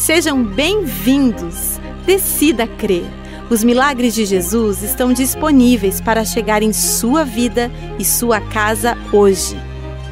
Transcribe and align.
Sejam 0.00 0.42
bem-vindos. 0.42 1.78
Decida 2.06 2.66
crer. 2.66 3.04
Os 3.50 3.62
milagres 3.62 4.14
de 4.14 4.24
Jesus 4.24 4.82
estão 4.82 5.12
disponíveis 5.12 6.00
para 6.00 6.24
chegar 6.24 6.62
em 6.62 6.72
sua 6.72 7.22
vida 7.22 7.70
e 7.98 8.04
sua 8.04 8.40
casa 8.40 8.96
hoje. 9.12 9.60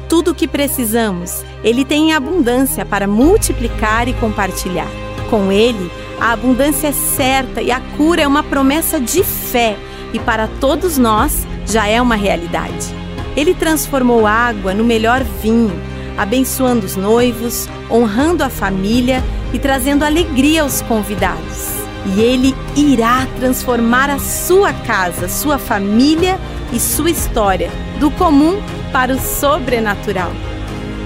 Tudo 0.07 0.29
o 0.29 0.35
que 0.35 0.47
precisamos, 0.47 1.43
Ele 1.63 1.83
tem 1.83 2.11
em 2.11 2.13
abundância 2.13 2.85
para 2.85 3.07
multiplicar 3.07 4.07
e 4.07 4.13
compartilhar. 4.13 4.87
Com 5.27 5.51
Ele, 5.51 5.91
a 6.21 6.33
abundância 6.33 6.89
é 6.89 6.93
certa 6.93 7.59
e 7.59 7.71
a 7.71 7.81
cura 7.97 8.21
é 8.21 8.27
uma 8.27 8.43
promessa 8.43 8.99
de 8.99 9.23
fé, 9.23 9.75
e 10.13 10.19
para 10.19 10.47
todos 10.59 10.99
nós 10.99 11.47
já 11.65 11.87
é 11.87 11.99
uma 11.99 12.15
realidade. 12.15 12.93
Ele 13.35 13.55
transformou 13.55 14.27
água 14.27 14.71
no 14.71 14.83
melhor 14.83 15.23
vinho, 15.41 15.73
abençoando 16.15 16.85
os 16.85 16.95
noivos, 16.95 17.67
honrando 17.89 18.43
a 18.43 18.51
família 18.51 19.23
e 19.53 19.59
trazendo 19.59 20.03
alegria 20.03 20.63
aos 20.63 20.81
convidados. 20.81 21.79
E 22.05 22.21
Ele 22.21 22.55
irá 22.75 23.27
transformar 23.37 24.09
a 24.09 24.19
sua 24.19 24.73
casa, 24.73 25.27
sua 25.27 25.57
família 25.57 26.39
e 26.71 26.79
sua 26.79 27.09
história, 27.09 27.69
do 27.99 28.09
comum 28.11 28.61
para 28.91 29.13
o 29.13 29.19
sobrenatural. 29.19 30.31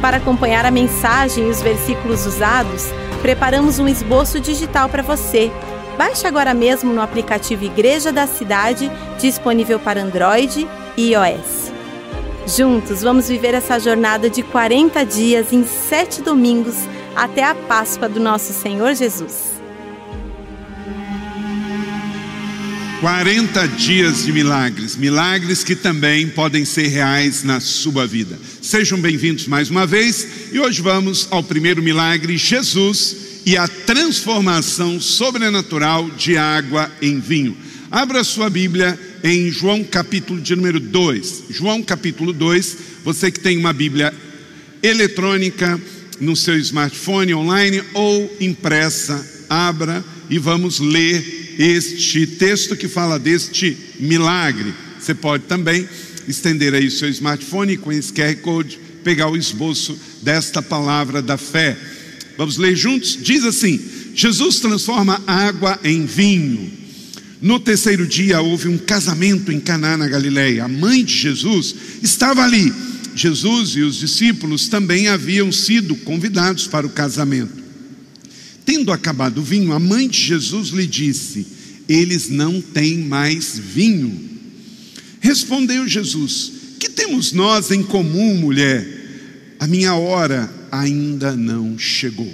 Para 0.01 0.17
acompanhar 0.17 0.65
a 0.65 0.71
mensagem 0.71 1.48
e 1.48 1.49
os 1.49 1.61
versículos 1.61 2.25
usados, 2.25 2.87
preparamos 3.21 3.79
um 3.79 3.87
esboço 3.87 4.39
digital 4.39 4.89
para 4.89 5.01
você. 5.01 5.51
Baixe 5.98 6.27
agora 6.27 6.53
mesmo 6.53 6.91
no 6.93 7.01
aplicativo 7.01 7.63
Igreja 7.63 8.12
da 8.12 8.27
Cidade, 8.27 8.91
disponível 9.20 9.79
para 9.79 10.01
Android 10.01 10.67
e 10.98 11.13
iOS. 11.13 11.71
Juntos 12.45 13.01
vamos 13.01 13.29
viver 13.29 13.53
essa 13.53 13.79
jornada 13.79 14.29
de 14.29 14.43
40 14.43 15.05
dias 15.05 15.53
em 15.53 15.65
sete 15.65 16.21
domingos 16.21 16.75
até 17.16 17.44
a 17.44 17.55
Páscoa 17.55 18.09
do 18.09 18.20
nosso 18.20 18.53
Senhor 18.53 18.95
Jesus. 18.95 19.54
40 22.99 23.68
dias 23.68 24.24
de 24.24 24.32
milagres, 24.32 24.96
milagres 24.96 25.62
que 25.62 25.76
também 25.76 26.29
podem 26.29 26.63
ser 26.63 26.87
reais 26.87 27.43
na 27.43 27.60
sua 27.60 28.07
vida. 28.07 28.40
Sejam 28.62 28.98
bem-vindos 28.98 29.46
mais 29.46 29.70
uma 29.70 29.85
vez 29.85 30.26
e 30.54 30.60
hoje 30.60 30.82
vamos 30.82 31.27
ao 31.29 31.43
primeiro 31.43 31.84
milagre: 31.84 32.37
Jesus 32.37 33.15
e 33.46 33.57
a 33.57 33.68
transformação 33.68 35.02
sobrenatural 35.02 36.09
de 36.12 36.37
água 36.37 36.90
em 37.02 37.20
vinho. 37.20 37.57
Abra 37.91 38.24
sua 38.24 38.49
Bíblia 38.49 38.98
em 39.21 39.52
João 39.52 39.84
capítulo 39.84 40.40
de 40.40 40.55
número 40.55 40.80
2. 40.80 41.43
João 41.49 41.84
capítulo 41.84 42.32
2, 42.32 42.77
você 43.04 43.30
que 43.30 43.40
tem 43.41 43.57
uma 43.57 43.74
Bíblia 43.74 44.13
eletrônica 44.82 45.80
no 46.19 46.35
seu 46.35 46.57
smartphone 46.57 47.33
online 47.33 47.83
ou 47.93 48.37
impressa, 48.39 49.25
abra 49.49 50.03
e 50.29 50.37
vamos 50.37 50.79
ler 50.79 51.55
este 51.57 52.25
texto 52.25 52.75
que 52.75 52.87
fala 52.87 53.19
deste 53.19 53.77
milagre. 53.99 54.73
Você 54.99 55.13
pode 55.13 55.43
também 55.43 55.87
estender 56.27 56.73
aí 56.73 56.87
o 56.87 56.91
seu 56.91 57.09
smartphone 57.09 57.77
com 57.77 57.91
esse 57.91 58.11
QR 58.11 58.35
Code, 58.37 58.79
pegar 59.03 59.29
o 59.29 59.37
esboço 59.37 59.97
desta 60.21 60.61
palavra 60.61 61.21
da 61.21 61.37
fé. 61.37 61.77
Vamos 62.37 62.57
ler 62.57 62.75
juntos? 62.75 63.17
Diz 63.21 63.43
assim: 63.43 63.79
Jesus 64.16 64.59
transforma 64.59 65.22
água 65.28 65.79
em 65.84 66.06
vinho. 66.06 66.72
No 67.41 67.59
terceiro 67.59 68.07
dia 68.07 68.41
houve 68.41 68.69
um 68.69 68.78
casamento 68.78 69.51
em 69.51 69.59
Caná 69.59 69.97
na 69.97 70.07
Galileia. 70.07 70.63
A 70.63 70.67
mãe 70.69 71.03
de 71.03 71.13
Jesus 71.13 71.75
estava 72.01 72.41
ali. 72.41 72.73
Jesus 73.16 73.72
e 73.72 73.81
os 73.81 73.97
discípulos 73.97 74.67
também 74.67 75.07
haviam 75.07 75.51
sido 75.51 75.95
convidados 75.95 76.67
para 76.67 76.85
o 76.88 76.89
casamento. 76.89 77.63
Tendo 78.66 78.91
acabado 78.91 79.39
o 79.39 79.44
vinho, 79.44 79.73
a 79.73 79.79
mãe 79.79 80.07
de 80.07 80.19
Jesus 80.19 80.69
lhe 80.69 80.88
disse: 80.88 81.45
Eles 81.88 82.29
não 82.29 82.61
têm 82.61 83.00
mais 83.00 83.57
vinho. 83.57 84.19
Respondeu 85.19 85.88
Jesus: 85.88 86.52
Que 86.79 86.90
temos 86.90 87.31
nós 87.31 87.72
em 87.72 87.84
comum, 87.84 88.35
mulher? 88.38 89.56
A 89.59 89.68
minha 89.68 89.96
hora 89.96 90.52
ainda 90.72 91.35
não 91.35 91.78
chegou. 91.78 92.31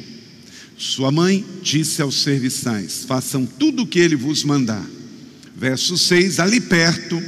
Sua 0.77 1.11
mãe 1.11 1.43
disse 1.61 2.01
aos 2.01 2.21
serviçais: 2.21 3.03
Façam 3.05 3.45
tudo 3.45 3.83
o 3.83 3.87
que 3.87 3.99
ele 3.99 4.15
vos 4.15 4.43
mandar. 4.43 4.87
Verso 5.55 5.97
6: 5.97 6.39
Ali 6.39 6.61
perto 6.61 7.21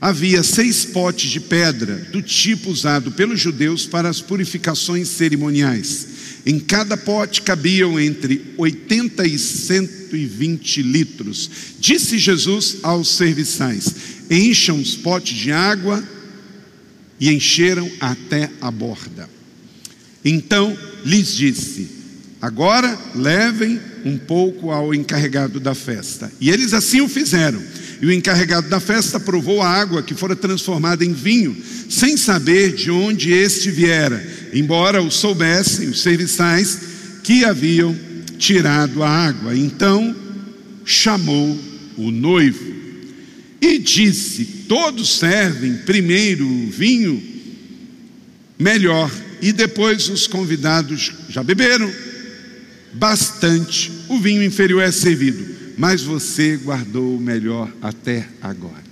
havia 0.00 0.42
seis 0.42 0.84
potes 0.84 1.30
de 1.30 1.40
pedra, 1.40 1.96
do 2.12 2.20
tipo 2.20 2.70
usado 2.70 3.12
pelos 3.12 3.40
judeus 3.40 3.86
para 3.86 4.08
as 4.08 4.20
purificações 4.20 5.08
cerimoniais. 5.08 6.08
Em 6.46 6.58
cada 6.58 6.96
pote 6.96 7.42
cabiam 7.42 7.98
entre 7.98 8.54
80 8.58 9.26
e 9.26 9.38
120 9.38 10.82
litros. 10.82 11.50
Disse 11.78 12.18
Jesus 12.18 12.76
aos 12.82 13.08
serviçais: 13.08 13.94
Encham 14.30 14.78
os 14.78 14.94
potes 14.94 15.36
de 15.36 15.50
água, 15.50 16.04
e 17.18 17.30
encheram 17.30 17.90
até 18.00 18.50
a 18.60 18.70
borda. 18.70 19.28
Então 20.24 20.76
lhes 21.04 21.34
disse: 21.34 21.88
Agora 22.40 22.98
levem 23.14 23.80
um 24.04 24.18
pouco 24.18 24.70
ao 24.70 24.94
encarregado 24.94 25.58
da 25.58 25.74
festa. 25.74 26.30
E 26.40 26.50
eles 26.50 26.74
assim 26.74 27.00
o 27.00 27.08
fizeram. 27.08 27.62
E 28.00 28.06
o 28.06 28.12
encarregado 28.12 28.68
da 28.68 28.80
festa 28.80 29.20
provou 29.20 29.62
a 29.62 29.68
água 29.68 30.02
que 30.02 30.14
fora 30.14 30.36
transformada 30.36 31.04
em 31.04 31.12
vinho, 31.12 31.56
sem 31.88 32.16
saber 32.16 32.74
de 32.74 32.90
onde 32.90 33.32
este 33.32 33.70
viera, 33.70 34.24
embora 34.52 35.02
o 35.02 35.10
soubessem 35.10 35.88
os 35.88 36.02
serviçais 36.02 36.78
que 37.22 37.44
haviam 37.44 37.96
tirado 38.38 39.02
a 39.02 39.08
água. 39.08 39.56
Então 39.56 40.14
chamou 40.84 41.58
o 41.96 42.10
noivo 42.10 42.74
e 43.60 43.78
disse: 43.78 44.44
Todos 44.68 45.18
servem 45.18 45.74
primeiro 45.78 46.46
o 46.46 46.70
vinho 46.70 47.22
melhor, 48.58 49.10
e 49.40 49.52
depois 49.52 50.08
os 50.08 50.26
convidados 50.26 51.12
já 51.28 51.42
beberam 51.42 51.90
bastante, 52.92 53.90
o 54.08 54.18
vinho 54.18 54.42
inferior 54.42 54.82
é 54.82 54.92
servido 54.92 55.53
mas 55.76 56.02
você 56.02 56.56
guardou 56.56 57.16
o 57.16 57.20
melhor 57.20 57.70
até 57.82 58.28
agora. 58.40 58.84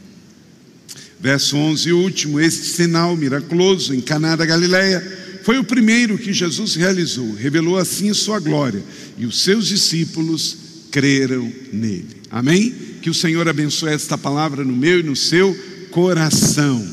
Verso 1.21 1.57
11, 1.57 1.93
último, 1.93 2.41
este 2.41 2.65
sinal 2.65 3.17
miraculoso 3.17 3.95
em 3.95 4.01
Caná 4.01 4.35
da 4.35 4.45
Galileia 4.45 5.01
foi 5.45 5.59
o 5.59 5.65
primeiro 5.65 6.19
que 6.19 6.33
Jesus 6.33 6.75
realizou, 6.75 7.35
revelou 7.35 7.79
assim 7.79 8.13
sua 8.13 8.41
glória, 8.41 8.83
e 9.17 9.27
os 9.27 9.41
seus 9.43 9.67
discípulos 9.67 10.57
creram 10.91 11.51
nele. 11.73 12.09
Amém? 12.31 12.75
Que 13.01 13.11
o 13.11 13.15
Senhor 13.15 13.49
abençoe 13.49 13.93
esta 13.93 14.19
palavra 14.19 14.65
no 14.65 14.75
meu 14.75 15.01
e 15.01 15.03
no 15.03 15.17
seu 15.17 15.57
coração. 15.91 16.92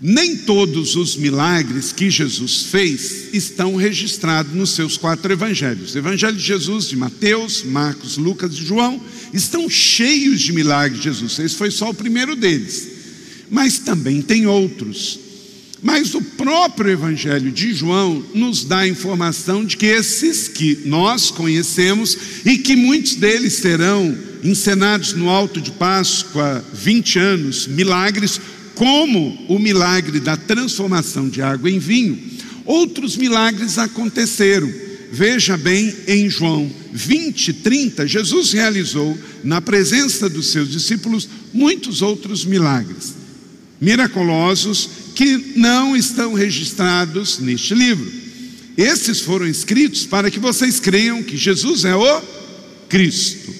Nem 0.00 0.36
todos 0.36 0.94
os 0.94 1.16
milagres 1.16 1.90
que 1.90 2.08
Jesus 2.08 2.64
fez 2.70 3.34
estão 3.34 3.74
registrados 3.74 4.54
nos 4.54 4.70
seus 4.70 4.96
quatro 4.96 5.32
evangelhos. 5.32 5.94
O 5.94 5.98
evangelho 5.98 6.36
de 6.36 6.44
Jesus, 6.44 6.88
de 6.88 6.96
Mateus, 6.96 7.64
Marcos, 7.64 8.16
Lucas 8.16 8.52
e 8.52 8.64
João, 8.64 9.00
estão 9.34 9.68
cheios 9.68 10.40
de 10.40 10.52
milagres 10.52 10.98
de 10.98 11.04
Jesus. 11.04 11.38
Esse 11.40 11.56
foi 11.56 11.72
só 11.72 11.90
o 11.90 11.94
primeiro 11.94 12.36
deles. 12.36 12.88
Mas 13.50 13.80
também 13.80 14.22
tem 14.22 14.46
outros. 14.46 15.18
Mas 15.82 16.14
o 16.14 16.22
próprio 16.22 16.90
evangelho 16.90 17.50
de 17.50 17.72
João 17.72 18.24
nos 18.34 18.64
dá 18.64 18.80
a 18.80 18.88
informação 18.88 19.64
de 19.64 19.76
que 19.76 19.86
esses 19.86 20.48
que 20.48 20.80
nós 20.84 21.30
conhecemos 21.30 22.16
e 22.44 22.58
que 22.58 22.74
muitos 22.74 23.14
deles 23.14 23.54
serão 23.54 24.16
encenados 24.42 25.12
no 25.12 25.28
alto 25.28 25.60
de 25.60 25.70
Páscoa, 25.72 26.64
20 26.72 27.18
anos, 27.18 27.66
milagres, 27.66 28.40
como 28.78 29.36
o 29.48 29.58
milagre 29.58 30.20
da 30.20 30.36
transformação 30.36 31.28
de 31.28 31.42
água 31.42 31.68
em 31.68 31.80
vinho, 31.80 32.16
outros 32.64 33.16
milagres 33.16 33.76
aconteceram. 33.76 34.72
Veja 35.10 35.56
bem 35.56 35.92
em 36.06 36.30
João 36.30 36.70
20, 36.92 37.54
30, 37.54 38.06
Jesus 38.06 38.52
realizou 38.52 39.18
na 39.42 39.60
presença 39.60 40.28
dos 40.28 40.52
seus 40.52 40.70
discípulos 40.70 41.28
muitos 41.52 42.02
outros 42.02 42.44
milagres 42.44 43.14
miraculosos 43.80 44.88
que 45.14 45.54
não 45.56 45.96
estão 45.96 46.34
registrados 46.34 47.40
neste 47.40 47.74
livro. 47.74 48.10
Esses 48.76 49.20
foram 49.20 49.46
escritos 49.46 50.06
para 50.06 50.30
que 50.30 50.38
vocês 50.38 50.78
creiam 50.78 51.22
que 51.22 51.36
Jesus 51.36 51.84
é 51.84 51.96
o 51.96 52.22
Cristo, 52.88 53.52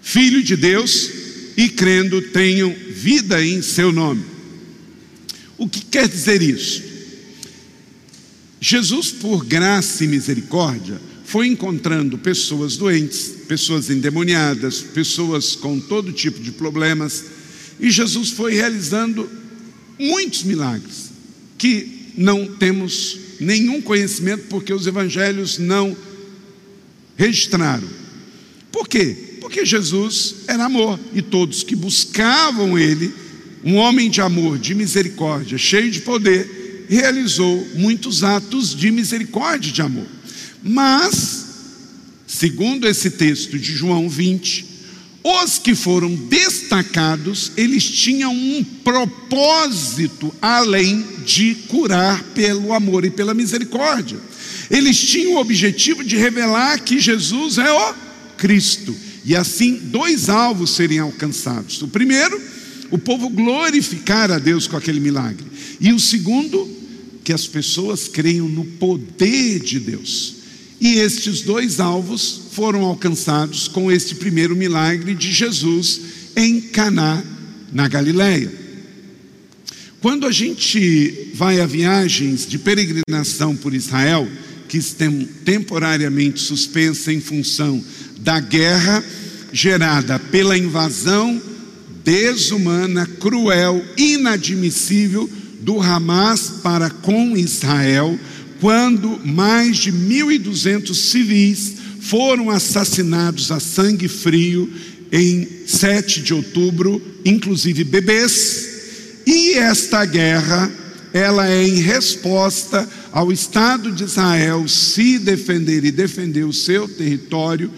Filho 0.00 0.42
de 0.42 0.56
Deus, 0.56 1.10
e 1.56 1.68
crendo 1.68 2.20
tenham 2.20 2.74
vida 2.90 3.44
em 3.44 3.62
seu 3.62 3.92
nome. 3.92 4.24
O 5.56 5.68
que 5.68 5.80
quer 5.80 6.08
dizer 6.08 6.42
isso? 6.42 6.82
Jesus, 8.60 9.10
por 9.10 9.44
graça 9.44 10.04
e 10.04 10.08
misericórdia, 10.08 11.00
foi 11.24 11.46
encontrando 11.48 12.18
pessoas 12.18 12.76
doentes, 12.76 13.32
pessoas 13.46 13.90
endemoniadas, 13.90 14.80
pessoas 14.80 15.54
com 15.54 15.78
todo 15.80 16.12
tipo 16.12 16.40
de 16.40 16.52
problemas, 16.52 17.24
e 17.78 17.90
Jesus 17.90 18.30
foi 18.30 18.54
realizando 18.54 19.28
muitos 19.98 20.44
milagres 20.44 21.10
que 21.58 22.12
não 22.16 22.46
temos 22.46 23.18
nenhum 23.40 23.80
conhecimento 23.80 24.44
porque 24.48 24.72
os 24.72 24.86
evangelhos 24.86 25.58
não 25.58 25.96
registraram. 27.16 27.88
Por 28.70 28.88
quê? 28.88 29.16
Porque 29.44 29.66
Jesus 29.66 30.36
era 30.48 30.64
amor 30.64 30.98
e 31.12 31.20
todos 31.20 31.62
que 31.62 31.76
buscavam 31.76 32.78
ele, 32.78 33.12
um 33.62 33.76
homem 33.76 34.08
de 34.08 34.22
amor, 34.22 34.58
de 34.58 34.74
misericórdia, 34.74 35.58
cheio 35.58 35.90
de 35.90 36.00
poder, 36.00 36.86
realizou 36.88 37.68
muitos 37.74 38.24
atos 38.24 38.74
de 38.74 38.90
misericórdia 38.90 39.68
e 39.68 39.72
de 39.72 39.82
amor. 39.82 40.06
Mas, 40.62 41.44
segundo 42.26 42.88
esse 42.88 43.10
texto 43.10 43.58
de 43.58 43.74
João 43.74 44.08
20, 44.08 44.64
os 45.22 45.58
que 45.58 45.74
foram 45.74 46.14
destacados, 46.14 47.52
eles 47.54 47.84
tinham 47.84 48.34
um 48.34 48.64
propósito 48.82 50.34
além 50.40 51.04
de 51.26 51.54
curar 51.68 52.22
pelo 52.34 52.72
amor 52.72 53.04
e 53.04 53.10
pela 53.10 53.34
misericórdia. 53.34 54.18
Eles 54.70 54.98
tinham 54.98 55.34
o 55.34 55.38
objetivo 55.38 56.02
de 56.02 56.16
revelar 56.16 56.80
que 56.80 56.98
Jesus 56.98 57.58
é 57.58 57.70
o 57.70 57.94
Cristo. 58.38 58.96
E 59.24 59.34
assim, 59.34 59.76
dois 59.84 60.28
alvos 60.28 60.70
seriam 60.70 61.06
alcançados. 61.06 61.80
O 61.82 61.88
primeiro, 61.88 62.40
o 62.90 62.98
povo 62.98 63.28
glorificar 63.28 64.30
a 64.30 64.38
Deus 64.38 64.66
com 64.66 64.76
aquele 64.76 65.00
milagre. 65.00 65.46
E 65.80 65.92
o 65.92 65.98
segundo, 65.98 66.68
que 67.24 67.32
as 67.32 67.46
pessoas 67.46 68.06
creiam 68.06 68.48
no 68.48 68.64
poder 68.64 69.60
de 69.60 69.80
Deus. 69.80 70.34
E 70.80 70.96
estes 70.98 71.40
dois 71.40 71.80
alvos 71.80 72.42
foram 72.52 72.82
alcançados 72.82 73.66
com 73.66 73.90
este 73.90 74.14
primeiro 74.14 74.54
milagre 74.54 75.14
de 75.14 75.32
Jesus 75.32 76.00
em 76.36 76.60
Caná, 76.60 77.22
na 77.72 77.88
Galileia. 77.88 78.52
Quando 80.00 80.26
a 80.26 80.30
gente 80.30 81.30
vai 81.32 81.60
a 81.60 81.66
viagens 81.66 82.46
de 82.46 82.58
peregrinação 82.58 83.56
por 83.56 83.72
Israel, 83.72 84.28
que 84.68 84.78
estão 84.78 85.26
temporariamente 85.44 86.40
suspensas 86.40 87.08
em 87.08 87.20
função 87.20 87.82
da 88.20 88.40
guerra 88.40 89.04
gerada 89.52 90.18
pela 90.18 90.58
invasão 90.58 91.40
desumana, 92.04 93.06
cruel, 93.06 93.82
inadmissível 93.96 95.28
do 95.60 95.80
Hamas 95.80 96.60
para 96.62 96.90
com 96.90 97.36
Israel, 97.36 98.18
quando 98.60 99.20
mais 99.24 99.78
de 99.78 99.90
1.200 99.90 100.94
civis 100.94 101.72
foram 102.00 102.50
assassinados 102.50 103.50
a 103.50 103.58
sangue 103.58 104.08
frio 104.08 104.70
em 105.10 105.48
7 105.66 106.20
de 106.20 106.34
outubro, 106.34 107.00
inclusive 107.24 107.82
bebês. 107.84 108.68
E 109.26 109.52
esta 109.52 110.04
guerra, 110.04 110.70
ela 111.14 111.48
é 111.48 111.62
em 111.62 111.76
resposta 111.76 112.88
ao 113.12 113.30
Estado 113.30 113.92
de 113.92 114.02
Israel 114.02 114.66
se 114.66 115.16
defender 115.16 115.84
e 115.84 115.92
defender 115.92 116.42
o 116.42 116.52
seu 116.52 116.88
território, 116.88 117.70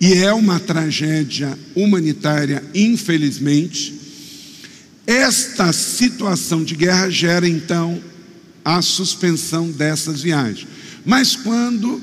e 0.00 0.12
é 0.12 0.32
uma 0.32 0.60
tragédia 0.60 1.58
humanitária, 1.74 2.62
infelizmente. 2.72 4.00
Esta 5.04 5.72
situação 5.72 6.62
de 6.62 6.76
guerra 6.76 7.10
gera 7.10 7.48
então 7.48 8.00
a 8.64 8.80
suspensão 8.80 9.72
dessas 9.72 10.22
viagens. 10.22 10.68
Mas 11.04 11.34
quando 11.34 12.00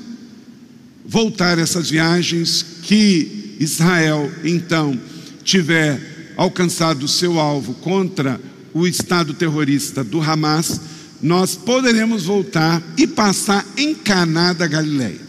voltar 1.06 1.58
essas 1.58 1.88
viagens, 1.88 2.66
que 2.82 3.56
Israel 3.58 4.30
então 4.44 5.00
tiver 5.42 6.34
alcançado 6.36 7.04
o 7.04 7.08
seu 7.08 7.40
alvo 7.40 7.72
contra 7.74 8.38
o 8.72 8.86
Estado 8.86 9.34
terrorista 9.34 10.02
do 10.02 10.20
Hamas, 10.20 10.80
nós 11.22 11.54
poderemos 11.54 12.24
voltar 12.24 12.82
e 12.96 13.06
passar 13.06 13.66
em 13.76 13.94
Caná 13.94 14.52
da 14.52 14.66
Galileia. 14.66 15.20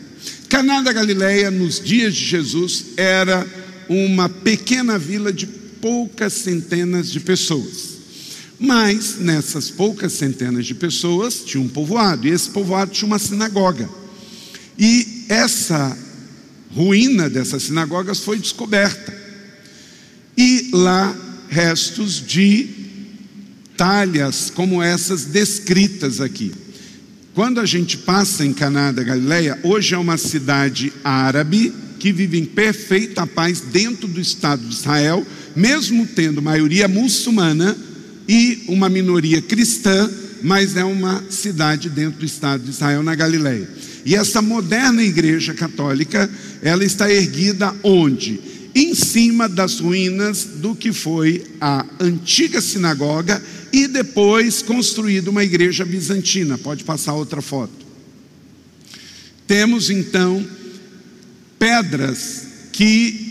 Caná 0.50 0.82
da 0.82 0.92
Galileia, 0.92 1.52
nos 1.52 1.80
dias 1.80 2.16
de 2.16 2.26
Jesus, 2.26 2.86
era 2.98 3.46
uma 3.90 4.30
pequena 4.30 4.98
vila 4.98 5.32
de 5.32 5.46
poucas 5.46 6.34
centenas 6.34 7.12
de 7.12 7.20
pessoas. 7.20 7.94
Mas 8.60 9.18
nessas 9.20 9.70
poucas 9.70 10.14
centenas 10.14 10.66
de 10.66 10.74
pessoas 10.74 11.44
tinha 11.46 11.62
um 11.62 11.68
povoado, 11.68 12.28
e 12.28 12.32
esse 12.32 12.50
povoado 12.50 12.92
tinha 12.92 13.08
uma 13.08 13.20
sinagoga. 13.20 13.90
E 14.78 15.26
essa 15.28 15.98
ruína 16.72 17.30
dessas 17.30 17.64
sinagogas 17.64 18.20
foi 18.20 18.40
descoberta. 18.40 19.14
E 20.38 20.70
lá 20.74 21.16
restos 21.50 22.26
de 22.26 22.83
talhas 23.78 24.52
como 24.54 24.82
essas 24.82 25.26
descritas 25.26 26.22
aqui. 26.22 26.54
Quando 27.34 27.60
a 27.60 27.66
gente 27.66 27.98
passa 27.98 28.46
em 28.46 28.54
Caná 28.54 28.92
da 28.92 29.04
Galileia, 29.04 29.60
hoje 29.64 29.96
é 29.96 29.98
uma 29.98 30.18
cidade 30.18 30.94
árabe 31.04 31.74
que 31.98 32.12
vive 32.12 32.38
em 32.38 32.46
perfeita 32.46 33.26
paz 33.26 33.62
dentro 33.62 34.08
do 34.08 34.22
Estado 34.22 34.62
de 34.68 34.74
Israel, 34.74 35.26
mesmo 35.56 36.06
tendo 36.06 36.42
maioria 36.42 36.88
muçulmana 36.88 37.76
e 38.28 38.64
uma 38.68 38.90
minoria 38.90 39.42
cristã, 39.42 40.10
mas 40.42 40.76
é 40.76 40.84
uma 40.84 41.24
cidade 41.30 41.90
dentro 41.90 42.20
do 42.20 42.26
estado 42.26 42.64
de 42.64 42.72
Israel, 42.72 43.02
na 43.02 43.16
Galileia. 43.16 43.68
E 44.06 44.16
essa 44.16 44.42
moderna 44.42 45.02
igreja 45.02 45.54
católica, 45.54 46.30
ela 46.62 46.84
está 46.84 47.12
erguida 47.12 47.74
onde? 47.82 48.40
Em 48.76 48.96
cima 48.96 49.48
das 49.48 49.80
ruínas 49.80 50.46
do 50.46 50.76
que 50.76 50.92
foi 50.92 51.44
a 51.62 51.86
antiga 52.00 52.60
sinagoga 52.60 53.44
e 53.72 53.88
depois 53.88 54.62
construída 54.62 55.30
uma 55.30 55.44
igreja 55.44 55.86
bizantina. 55.86 56.58
Pode 56.58 56.84
passar 56.84 57.14
outra 57.14 57.42
foto. 57.42 57.86
Temos 59.46 59.90
então 59.90 60.46
pedras 61.60 62.48
que 62.72 63.24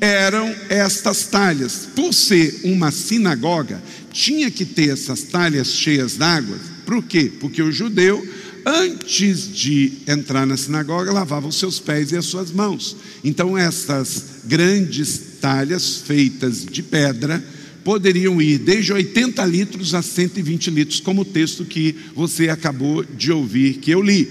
eram 0.00 0.54
estas 0.68 1.24
talhas. 1.26 1.88
Por 1.94 2.12
ser 2.12 2.60
uma 2.64 2.90
sinagoga, 2.90 3.82
tinha 4.12 4.50
que 4.50 4.64
ter 4.64 4.90
essas 4.90 5.22
talhas 5.22 5.68
cheias 5.68 6.16
d'água. 6.16 6.58
Por 6.84 7.02
quê? 7.02 7.32
Porque 7.40 7.62
o 7.62 7.72
judeu, 7.72 8.26
antes 8.66 9.50
de 9.52 9.92
entrar 10.06 10.46
na 10.46 10.56
sinagoga, 10.56 11.12
lavava 11.12 11.48
os 11.48 11.58
seus 11.58 11.80
pés 11.80 12.12
e 12.12 12.16
as 12.16 12.26
suas 12.26 12.50
mãos. 12.50 12.96
Então, 13.22 13.56
essas 13.56 14.33
grandes 14.46 15.18
talhas 15.40 15.98
feitas 15.98 16.64
de 16.64 16.82
pedra 16.82 17.44
poderiam 17.82 18.40
ir 18.40 18.58
desde 18.58 18.92
80 18.92 19.44
litros 19.44 19.94
a 19.94 20.02
120 20.02 20.70
litros, 20.70 21.00
como 21.00 21.22
o 21.22 21.24
texto 21.24 21.64
que 21.64 21.94
você 22.14 22.48
acabou 22.48 23.04
de 23.04 23.30
ouvir, 23.30 23.74
que 23.74 23.90
eu 23.90 24.02
li. 24.02 24.28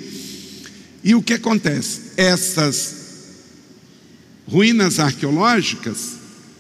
E 1.04 1.14
o 1.14 1.22
que 1.22 1.34
acontece? 1.34 2.02
Essas 2.18 2.96
ruínas 4.48 5.00
arqueológicas 5.00 6.14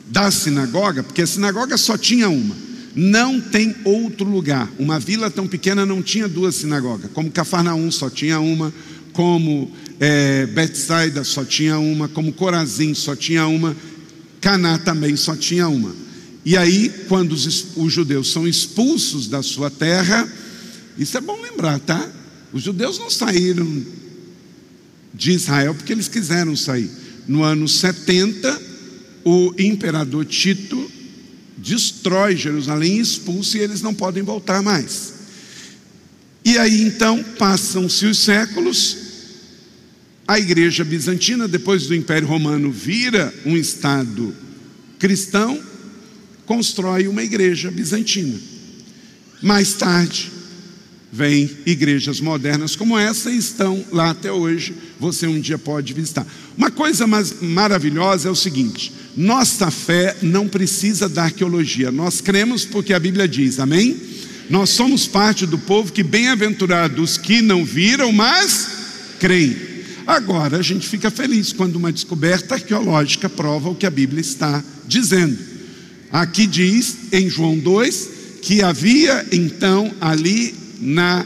da 0.07 0.29
sinagoga, 0.29 1.01
porque 1.01 1.21
a 1.21 1.27
sinagoga 1.27 1.77
só 1.77 1.97
tinha 1.97 2.29
uma 2.29 2.63
não 2.95 3.41
tem 3.41 3.75
outro 3.83 4.29
lugar. 4.29 4.71
Uma 4.77 4.99
vila 4.99 5.29
tão 5.29 5.47
pequena 5.47 5.85
não 5.85 6.01
tinha 6.01 6.27
duas 6.27 6.55
sinagogas. 6.55 7.09
Como 7.11 7.31
Cafarnaum 7.31 7.89
só 7.91 8.09
tinha 8.09 8.39
uma, 8.39 8.73
como 9.11 9.71
é, 9.99 10.45
Betsaida 10.47 11.23
só 11.23 11.43
tinha 11.45 11.79
uma, 11.79 12.07
como 12.07 12.33
Corazim 12.33 12.93
só 12.93 13.15
tinha 13.15 13.47
uma, 13.47 13.75
Caná 14.41 14.77
também 14.77 15.15
só 15.15 15.35
tinha 15.35 15.67
uma. 15.67 15.95
E 16.45 16.57
aí, 16.57 16.91
quando 17.07 17.31
os, 17.31 17.67
os 17.75 17.93
judeus 17.93 18.31
são 18.31 18.47
expulsos 18.47 19.27
da 19.27 19.41
sua 19.41 19.69
terra, 19.69 20.27
isso 20.97 21.17
é 21.17 21.21
bom 21.21 21.41
lembrar, 21.41 21.79
tá? 21.79 22.11
Os 22.51 22.61
judeus 22.61 22.99
não 22.99 23.09
saíram 23.09 23.83
de 25.13 25.31
Israel 25.31 25.73
porque 25.73 25.93
eles 25.93 26.07
quiseram 26.07 26.55
sair. 26.55 26.89
No 27.27 27.43
ano 27.43 27.67
70, 27.67 28.61
o 29.23 29.53
imperador 29.57 30.25
Tito 30.25 30.91
destrói 31.57 32.35
Jerusalém, 32.35 32.99
expulsa 32.99 33.57
e 33.57 33.61
eles 33.61 33.81
não 33.81 33.93
podem 33.93 34.21
voltar 34.21 34.61
mais. 34.61 35.13
E 36.43 36.57
aí 36.57 36.81
então 36.81 37.23
passam-se 37.37 38.05
os 38.05 38.17
séculos, 38.17 38.97
a 40.27 40.39
igreja 40.39 40.83
bizantina, 40.83 41.47
depois 41.47 41.87
do 41.87 41.95
Império 41.95 42.27
Romano, 42.27 42.71
vira 42.71 43.33
um 43.45 43.57
Estado 43.57 44.33
cristão, 44.97 45.61
constrói 46.45 47.07
uma 47.07 47.21
igreja 47.21 47.69
bizantina. 47.69 48.39
Mais 49.41 49.73
tarde, 49.73 50.31
vem 51.11 51.49
igrejas 51.65 52.21
modernas 52.21 52.75
como 52.75 52.97
essa 52.97 53.29
e 53.29 53.37
estão 53.37 53.83
lá 53.91 54.11
até 54.11 54.31
hoje. 54.31 54.73
Você 54.99 55.27
um 55.27 55.41
dia 55.41 55.57
pode 55.57 55.93
visitar. 55.93 56.25
Uma 56.57 56.71
coisa 56.71 57.05
mais 57.05 57.41
maravilhosa 57.41 58.29
é 58.29 58.31
o 58.31 58.35
seguinte: 58.35 58.93
nossa 59.17 59.69
fé 59.69 60.15
não 60.21 60.47
precisa 60.47 61.09
da 61.09 61.25
arqueologia, 61.25 61.91
nós 61.91 62.21
cremos 62.21 62.63
porque 62.63 62.93
a 62.93 62.99
Bíblia 62.99 63.27
diz, 63.27 63.59
amém? 63.59 63.97
Nós 64.49 64.69
somos 64.69 65.05
parte 65.05 65.45
do 65.45 65.57
povo 65.57 65.91
que, 65.91 66.03
bem-aventurados 66.03 67.17
que 67.17 67.41
não 67.41 67.65
viram, 67.65 68.11
mas 68.13 68.69
creem. 69.19 69.72
Agora, 70.05 70.57
a 70.57 70.61
gente 70.61 70.87
fica 70.87 71.09
feliz 71.09 71.53
quando 71.53 71.77
uma 71.77 71.91
descoberta 71.91 72.55
arqueológica 72.55 73.29
prova 73.29 73.69
o 73.69 73.75
que 73.75 73.85
a 73.85 73.91
Bíblia 73.91 74.21
está 74.21 74.63
dizendo. 74.85 75.37
Aqui 76.11 76.45
diz, 76.45 77.11
em 77.11 77.29
João 77.29 77.57
2, 77.57 78.09
que 78.41 78.61
havia 78.61 79.25
então 79.31 79.91
ali 80.01 80.53
na 80.79 81.25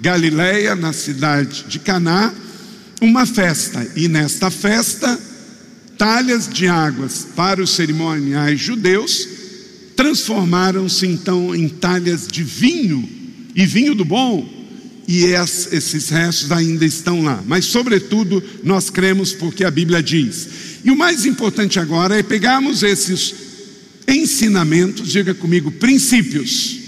Galiléia, 0.00 0.74
na 0.74 0.92
cidade 0.92 1.64
de 1.68 1.78
Caná, 1.78 2.34
uma 3.00 3.24
festa, 3.24 3.86
e 3.96 4.08
nesta 4.08 4.50
festa, 4.50 5.18
talhas 5.96 6.48
de 6.48 6.66
águas 6.66 7.26
para 7.36 7.62
os 7.62 7.70
cerimoniais 7.70 8.60
judeus 8.60 9.28
transformaram-se 9.94 11.06
então 11.06 11.54
em 11.54 11.68
talhas 11.68 12.26
de 12.26 12.42
vinho, 12.42 13.06
e 13.54 13.66
vinho 13.66 13.94
do 13.94 14.04
bom, 14.04 14.59
e 15.12 15.24
esses 15.24 16.08
restos 16.08 16.52
ainda 16.52 16.86
estão 16.86 17.20
lá. 17.20 17.42
Mas, 17.44 17.64
sobretudo, 17.64 18.40
nós 18.62 18.90
cremos 18.90 19.32
porque 19.32 19.64
a 19.64 19.70
Bíblia 19.70 20.00
diz. 20.00 20.48
E 20.84 20.90
o 20.92 20.96
mais 20.96 21.26
importante 21.26 21.80
agora 21.80 22.16
é 22.16 22.22
pegarmos 22.22 22.84
esses 22.84 23.34
ensinamentos, 24.06 25.10
diga 25.10 25.34
comigo, 25.34 25.72
princípios, 25.72 26.78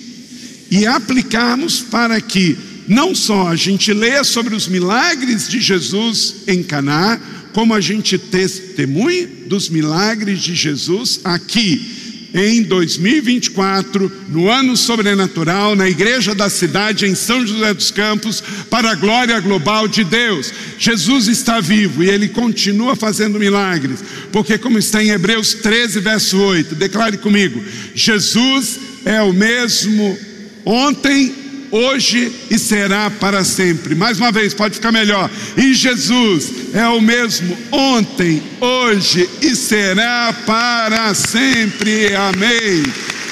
e 0.70 0.86
aplicarmos 0.86 1.80
para 1.80 2.20
que 2.20 2.56
não 2.86 3.12
só 3.12 3.48
a 3.48 3.56
gente 3.56 3.92
leia 3.92 4.22
sobre 4.22 4.54
os 4.54 4.68
milagres 4.68 5.48
de 5.48 5.60
Jesus 5.60 6.36
em 6.46 6.62
Caná, 6.62 7.20
como 7.52 7.74
a 7.74 7.80
gente 7.80 8.16
testemunhe 8.18 9.26
dos 9.26 9.68
milagres 9.68 10.40
de 10.40 10.54
Jesus 10.54 11.18
aqui 11.24 11.91
em 12.34 12.62
2024, 12.62 14.10
no 14.28 14.48
ano 14.48 14.76
sobrenatural, 14.76 15.76
na 15.76 15.88
igreja 15.88 16.34
da 16.34 16.48
cidade 16.48 17.06
em 17.06 17.14
São 17.14 17.46
José 17.46 17.74
dos 17.74 17.90
Campos, 17.90 18.42
para 18.70 18.90
a 18.90 18.94
glória 18.94 19.38
global 19.40 19.86
de 19.86 20.02
Deus. 20.02 20.52
Jesus 20.78 21.28
está 21.28 21.60
vivo 21.60 22.02
e 22.02 22.08
ele 22.08 22.28
continua 22.28 22.96
fazendo 22.96 23.38
milagres, 23.38 24.00
porque, 24.30 24.56
como 24.56 24.78
está 24.78 25.02
em 25.02 25.10
Hebreus 25.10 25.54
13, 25.54 26.00
verso 26.00 26.38
8, 26.38 26.74
declare 26.74 27.18
comigo: 27.18 27.62
Jesus 27.94 28.78
é 29.04 29.20
o 29.20 29.32
mesmo 29.32 30.18
ontem, 30.64 31.34
hoje 31.72 32.30
e 32.50 32.58
será 32.58 33.10
para 33.10 33.42
sempre. 33.42 33.94
Mais 33.94 34.18
uma 34.18 34.30
vez, 34.30 34.52
pode 34.52 34.74
ficar 34.74 34.92
melhor. 34.92 35.30
E 35.56 35.72
Jesus 35.72 36.52
é 36.74 36.86
o 36.86 37.00
mesmo 37.00 37.56
ontem, 37.72 38.42
hoje 38.60 39.28
e 39.40 39.56
será 39.56 40.32
para 40.46 41.14
sempre. 41.14 42.14
Amém. 42.14 42.82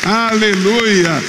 Aleluia. 0.02 1.22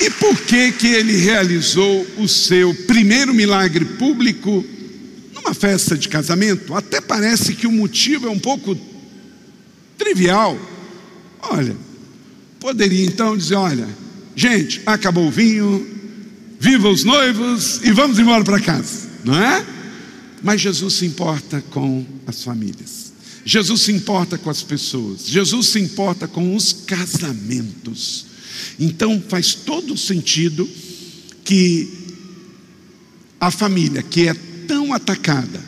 E 0.00 0.10
por 0.10 0.36
que 0.36 0.72
que 0.72 0.88
ele 0.88 1.16
realizou 1.16 2.04
o 2.18 2.26
seu 2.26 2.74
primeiro 2.74 3.32
milagre 3.32 3.84
público 3.84 4.64
numa 5.32 5.54
festa 5.54 5.96
de 5.96 6.08
casamento? 6.08 6.74
Até 6.74 7.00
parece 7.00 7.54
que 7.54 7.68
o 7.68 7.72
motivo 7.72 8.26
é 8.26 8.30
um 8.30 8.38
pouco 8.38 8.76
trivial. 9.96 10.58
Olha, 11.40 11.76
poderia 12.58 13.06
então 13.06 13.36
dizer, 13.36 13.54
olha, 13.54 14.01
Gente, 14.34 14.80
acabou 14.86 15.28
o 15.28 15.30
vinho, 15.30 15.86
viva 16.58 16.88
os 16.88 17.04
noivos 17.04 17.80
e 17.82 17.92
vamos 17.92 18.18
embora 18.18 18.42
para 18.44 18.60
casa, 18.60 19.08
não 19.24 19.34
é? 19.34 19.66
Mas 20.42 20.60
Jesus 20.60 20.94
se 20.94 21.06
importa 21.06 21.62
com 21.70 22.04
as 22.26 22.42
famílias, 22.42 23.12
Jesus 23.44 23.82
se 23.82 23.92
importa 23.92 24.38
com 24.38 24.48
as 24.48 24.62
pessoas, 24.62 25.26
Jesus 25.26 25.66
se 25.68 25.80
importa 25.80 26.26
com 26.26 26.54
os 26.56 26.72
casamentos. 26.72 28.26
Então 28.78 29.22
faz 29.28 29.54
todo 29.54 29.96
sentido 29.96 30.68
que 31.44 31.88
a 33.40 33.50
família 33.50 34.02
que 34.02 34.28
é 34.28 34.34
tão 34.66 34.92
atacada, 34.92 35.60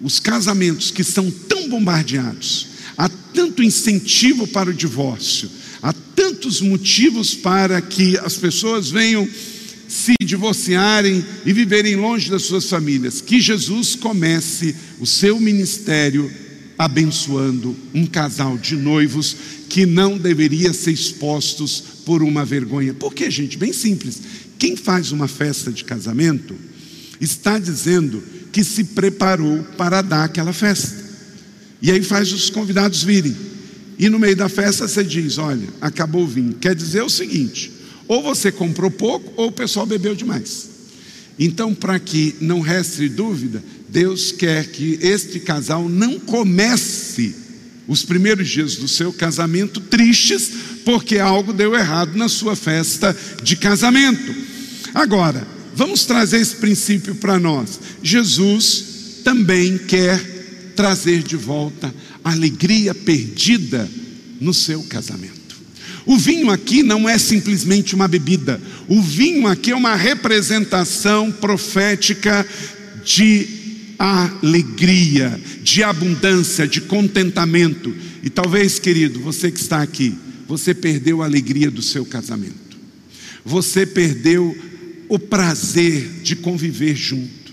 os 0.00 0.20
casamentos 0.20 0.90
que 0.90 1.02
são 1.02 1.30
tão 1.30 1.68
bombardeados, 1.68 2.68
há 2.96 3.08
tanto 3.08 3.62
incentivo 3.62 4.46
para 4.46 4.70
o 4.70 4.74
divórcio, 4.74 5.50
há 5.82 5.92
tantos 5.92 6.60
motivos 6.60 7.34
para 7.34 7.80
que 7.80 8.16
as 8.18 8.36
pessoas 8.36 8.90
venham 8.90 9.28
se 9.88 10.14
divorciarem 10.24 11.22
e 11.44 11.52
viverem 11.52 11.96
longe 11.96 12.30
das 12.30 12.42
suas 12.42 12.68
famílias. 12.68 13.20
Que 13.20 13.40
Jesus 13.40 13.94
comece 13.94 14.74
o 14.98 15.06
seu 15.06 15.38
ministério 15.38 16.30
abençoando 16.78 17.76
um 17.92 18.06
casal 18.06 18.56
de 18.56 18.74
noivos 18.74 19.36
que 19.68 19.84
não 19.84 20.16
deveria 20.16 20.72
ser 20.72 20.92
expostos 20.92 21.82
por 22.04 22.22
uma 22.22 22.44
vergonha. 22.44 22.94
Por 22.94 23.14
que, 23.14 23.30
gente? 23.30 23.58
Bem 23.58 23.72
simples. 23.72 24.20
Quem 24.58 24.76
faz 24.76 25.12
uma 25.12 25.28
festa 25.28 25.70
de 25.70 25.84
casamento 25.84 26.54
está 27.20 27.58
dizendo 27.58 28.22
que 28.50 28.64
se 28.64 28.84
preparou 28.84 29.62
para 29.76 30.02
dar 30.02 30.24
aquela 30.24 30.52
festa. 30.52 31.02
E 31.80 31.90
aí 31.90 32.02
faz 32.02 32.32
os 32.32 32.50
convidados 32.50 33.02
virem. 33.02 33.34
E 33.98 34.08
no 34.08 34.18
meio 34.18 34.36
da 34.36 34.48
festa 34.48 34.88
você 34.88 35.04
diz: 35.04 35.38
Olha, 35.38 35.68
acabou 35.80 36.24
o 36.24 36.28
vinho. 36.28 36.54
Quer 36.54 36.74
dizer 36.74 37.02
o 37.02 37.10
seguinte: 37.10 37.72
ou 38.08 38.22
você 38.22 38.50
comprou 38.52 38.90
pouco, 38.90 39.32
ou 39.36 39.48
o 39.48 39.52
pessoal 39.52 39.86
bebeu 39.86 40.14
demais. 40.14 40.70
Então, 41.38 41.74
para 41.74 41.98
que 41.98 42.36
não 42.40 42.60
reste 42.60 43.08
dúvida, 43.08 43.62
Deus 43.88 44.32
quer 44.32 44.66
que 44.66 44.98
este 45.00 45.40
casal 45.40 45.88
não 45.88 46.18
comece 46.18 47.34
os 47.88 48.04
primeiros 48.04 48.48
dias 48.48 48.76
do 48.76 48.86
seu 48.86 49.12
casamento 49.12 49.80
tristes, 49.80 50.50
porque 50.84 51.18
algo 51.18 51.52
deu 51.52 51.74
errado 51.74 52.16
na 52.16 52.28
sua 52.28 52.54
festa 52.54 53.16
de 53.42 53.56
casamento. 53.56 54.34
Agora, 54.94 55.46
vamos 55.74 56.04
trazer 56.04 56.38
esse 56.38 56.56
princípio 56.56 57.14
para 57.14 57.38
nós. 57.38 57.80
Jesus 58.02 58.84
também 59.24 59.78
quer 59.78 60.20
trazer 60.76 61.22
de 61.22 61.36
volta 61.36 61.92
alegria 62.24 62.94
perdida 62.94 63.88
no 64.40 64.52
seu 64.52 64.82
casamento. 64.82 65.42
O 66.04 66.16
vinho 66.16 66.50
aqui 66.50 66.82
não 66.82 67.08
é 67.08 67.16
simplesmente 67.16 67.94
uma 67.94 68.08
bebida, 68.08 68.60
o 68.88 69.00
vinho 69.00 69.46
aqui 69.46 69.70
é 69.70 69.76
uma 69.76 69.94
representação 69.94 71.30
profética 71.30 72.46
de 73.04 73.46
alegria, 73.98 75.40
de 75.62 75.82
abundância, 75.84 76.66
de 76.66 76.80
contentamento. 76.80 77.94
E 78.22 78.28
talvez, 78.28 78.80
querido, 78.80 79.20
você 79.20 79.50
que 79.50 79.60
está 79.60 79.80
aqui, 79.80 80.14
você 80.48 80.74
perdeu 80.74 81.22
a 81.22 81.24
alegria 81.24 81.70
do 81.70 81.82
seu 81.82 82.04
casamento, 82.04 82.76
você 83.44 83.86
perdeu 83.86 84.56
o 85.08 85.18
prazer 85.18 86.20
de 86.22 86.34
conviver 86.34 86.96
junto, 86.96 87.52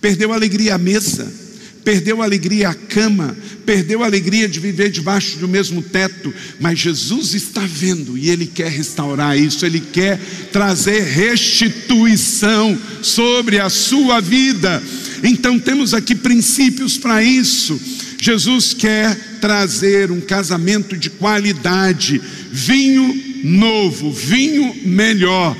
perdeu 0.00 0.32
a 0.32 0.36
alegria 0.36 0.76
à 0.76 0.78
mesa 0.78 1.47
perdeu 1.84 2.20
a 2.20 2.24
alegria 2.24 2.68
à 2.68 2.74
cama, 2.74 3.36
perdeu 3.64 4.02
a 4.02 4.06
alegria 4.06 4.48
de 4.48 4.60
viver 4.60 4.90
debaixo 4.90 5.38
do 5.38 5.48
mesmo 5.48 5.82
teto, 5.82 6.32
mas 6.60 6.78
Jesus 6.78 7.34
está 7.34 7.60
vendo 7.66 8.16
e 8.16 8.30
Ele 8.30 8.46
quer 8.46 8.70
restaurar 8.70 9.38
isso, 9.38 9.64
Ele 9.64 9.80
quer 9.80 10.18
trazer 10.52 11.02
restituição 11.02 12.78
sobre 13.02 13.58
a 13.58 13.68
sua 13.68 14.20
vida. 14.20 14.82
Então 15.22 15.58
temos 15.58 15.94
aqui 15.94 16.14
princípios 16.14 16.96
para 16.96 17.22
isso. 17.22 17.80
Jesus 18.20 18.74
quer 18.74 19.38
trazer 19.40 20.10
um 20.10 20.20
casamento 20.20 20.96
de 20.96 21.08
qualidade, 21.08 22.20
vinho 22.50 23.14
novo, 23.44 24.12
vinho 24.12 24.74
melhor 24.84 25.56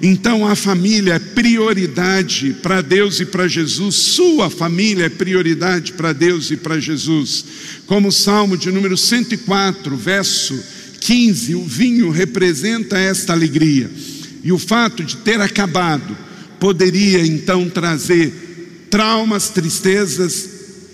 então 0.00 0.46
a 0.46 0.54
família 0.54 1.14
é 1.14 1.18
prioridade 1.18 2.54
para 2.62 2.82
Deus 2.82 3.20
e 3.20 3.24
para 3.26 3.48
Jesus, 3.48 3.94
sua 3.94 4.50
família 4.50 5.06
é 5.06 5.08
prioridade 5.08 5.94
para 5.94 6.12
Deus 6.12 6.50
e 6.50 6.56
para 6.56 6.78
Jesus. 6.78 7.44
Como 7.86 8.08
o 8.08 8.12
Salmo 8.12 8.56
de 8.58 8.70
número 8.70 8.96
104, 8.96 9.96
verso 9.96 10.58
15, 11.00 11.54
o 11.54 11.64
vinho 11.64 12.10
representa 12.10 12.98
esta 12.98 13.32
alegria. 13.32 13.90
E 14.44 14.52
o 14.52 14.58
fato 14.58 15.02
de 15.02 15.16
ter 15.16 15.40
acabado 15.40 16.16
poderia 16.60 17.24
então 17.24 17.68
trazer 17.70 18.86
traumas, 18.90 19.48
tristezas 19.48 20.50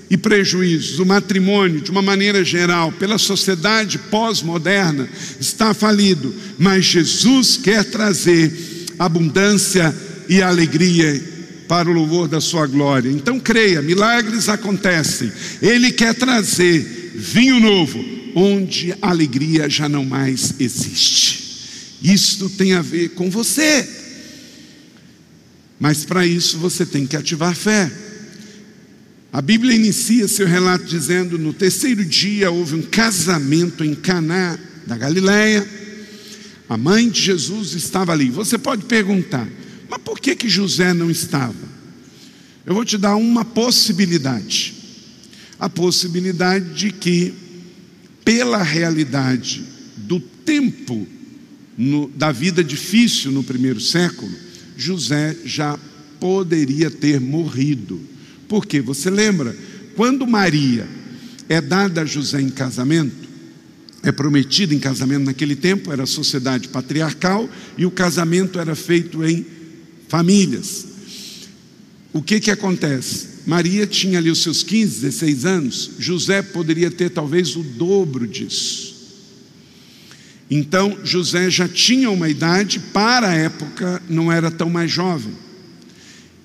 e 0.08 0.16
prejuízos. 0.16 0.98
O 1.00 1.06
matrimônio, 1.06 1.80
de 1.80 1.90
uma 1.90 2.02
maneira 2.02 2.44
geral, 2.44 2.92
pela 2.92 3.18
sociedade 3.18 3.98
pós-moderna, 3.98 5.08
está 5.40 5.74
falido, 5.74 6.34
mas 6.58 6.84
Jesus 6.84 7.56
quer 7.56 7.84
trazer 7.84 8.71
abundância 9.04 9.94
e 10.28 10.42
alegria 10.42 11.32
para 11.68 11.88
o 11.88 11.92
louvor 11.92 12.28
da 12.28 12.40
sua 12.40 12.66
glória. 12.66 13.10
Então 13.10 13.40
creia, 13.40 13.80
milagres 13.80 14.48
acontecem. 14.48 15.32
Ele 15.60 15.90
quer 15.90 16.14
trazer 16.14 17.12
vinho 17.14 17.60
novo, 17.60 18.04
onde 18.34 18.92
a 19.00 19.10
alegria 19.10 19.68
já 19.68 19.88
não 19.88 20.04
mais 20.04 20.54
existe. 20.58 21.98
Isto 22.02 22.48
tem 22.50 22.74
a 22.74 22.82
ver 22.82 23.10
com 23.10 23.30
você. 23.30 23.88
Mas 25.78 26.04
para 26.04 26.26
isso 26.26 26.58
você 26.58 26.84
tem 26.84 27.06
que 27.06 27.16
ativar 27.16 27.54
fé. 27.54 27.90
A 29.32 29.40
Bíblia 29.40 29.74
inicia 29.74 30.28
seu 30.28 30.46
relato 30.46 30.84
dizendo: 30.84 31.38
no 31.38 31.52
terceiro 31.52 32.04
dia 32.04 32.50
houve 32.50 32.74
um 32.74 32.82
casamento 32.82 33.82
em 33.84 33.94
Caná 33.94 34.58
da 34.86 34.96
Galileia 34.96 35.81
a 36.72 36.76
mãe 36.78 37.10
de 37.10 37.20
Jesus 37.20 37.74
estava 37.74 38.12
ali. 38.12 38.30
Você 38.30 38.56
pode 38.56 38.86
perguntar, 38.86 39.46
mas 39.90 40.00
por 40.00 40.18
que 40.18 40.34
que 40.34 40.48
José 40.48 40.94
não 40.94 41.10
estava? 41.10 41.70
Eu 42.64 42.72
vou 42.72 42.82
te 42.82 42.96
dar 42.96 43.16
uma 43.16 43.44
possibilidade. 43.44 44.72
A 45.60 45.68
possibilidade 45.68 46.72
de 46.72 46.90
que, 46.90 47.34
pela 48.24 48.62
realidade 48.62 49.62
do 49.98 50.18
tempo 50.18 51.06
no, 51.76 52.08
da 52.08 52.32
vida 52.32 52.64
difícil 52.64 53.30
no 53.30 53.44
primeiro 53.44 53.80
século, 53.80 54.32
José 54.74 55.36
já 55.44 55.78
poderia 56.18 56.90
ter 56.90 57.20
morrido. 57.20 58.00
Por 58.48 58.64
quê? 58.64 58.80
Você 58.80 59.10
lembra? 59.10 59.54
Quando 59.94 60.26
Maria 60.26 60.88
é 61.50 61.60
dada 61.60 62.00
a 62.00 62.06
José 62.06 62.40
em 62.40 62.48
casamento, 62.48 63.21
é 64.02 64.10
prometida 64.10 64.74
em 64.74 64.78
casamento 64.78 65.24
naquele 65.24 65.54
tempo, 65.54 65.92
era 65.92 66.04
sociedade 66.06 66.68
patriarcal 66.68 67.48
e 67.78 67.86
o 67.86 67.90
casamento 67.90 68.58
era 68.58 68.74
feito 68.74 69.24
em 69.24 69.46
famílias. 70.08 70.86
O 72.12 72.20
que 72.20 72.40
que 72.40 72.50
acontece? 72.50 73.32
Maria 73.46 73.86
tinha 73.86 74.18
ali 74.18 74.30
os 74.30 74.42
seus 74.42 74.62
15, 74.62 75.00
16 75.00 75.44
anos, 75.44 75.90
José 75.98 76.42
poderia 76.42 76.90
ter 76.90 77.10
talvez 77.10 77.56
o 77.56 77.62
dobro 77.62 78.26
disso. 78.26 78.92
Então, 80.50 80.98
José 81.02 81.48
já 81.48 81.66
tinha 81.66 82.10
uma 82.10 82.28
idade, 82.28 82.78
para 82.78 83.28
a 83.28 83.34
época 83.34 84.02
não 84.08 84.30
era 84.30 84.50
tão 84.50 84.68
mais 84.68 84.90
jovem. 84.90 85.32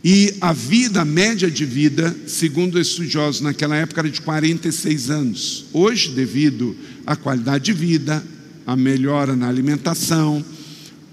E 0.09 0.35
a 0.39 0.53
vida, 0.53 1.01
a 1.01 1.05
média 1.05 1.51
de 1.51 1.65
vida, 1.65 2.15
segundo 2.27 2.79
estudiosos 2.79 3.41
naquela 3.41 3.75
época, 3.75 3.99
era 3.99 4.09
de 4.09 4.21
46 4.21 5.09
anos. 5.09 5.65
Hoje, 5.73 6.11
devido 6.11 6.73
à 7.05 7.17
qualidade 7.17 7.65
de 7.65 7.73
vida, 7.73 8.23
a 8.65 8.73
melhora 8.73 9.35
na 9.35 9.49
alimentação, 9.49 10.45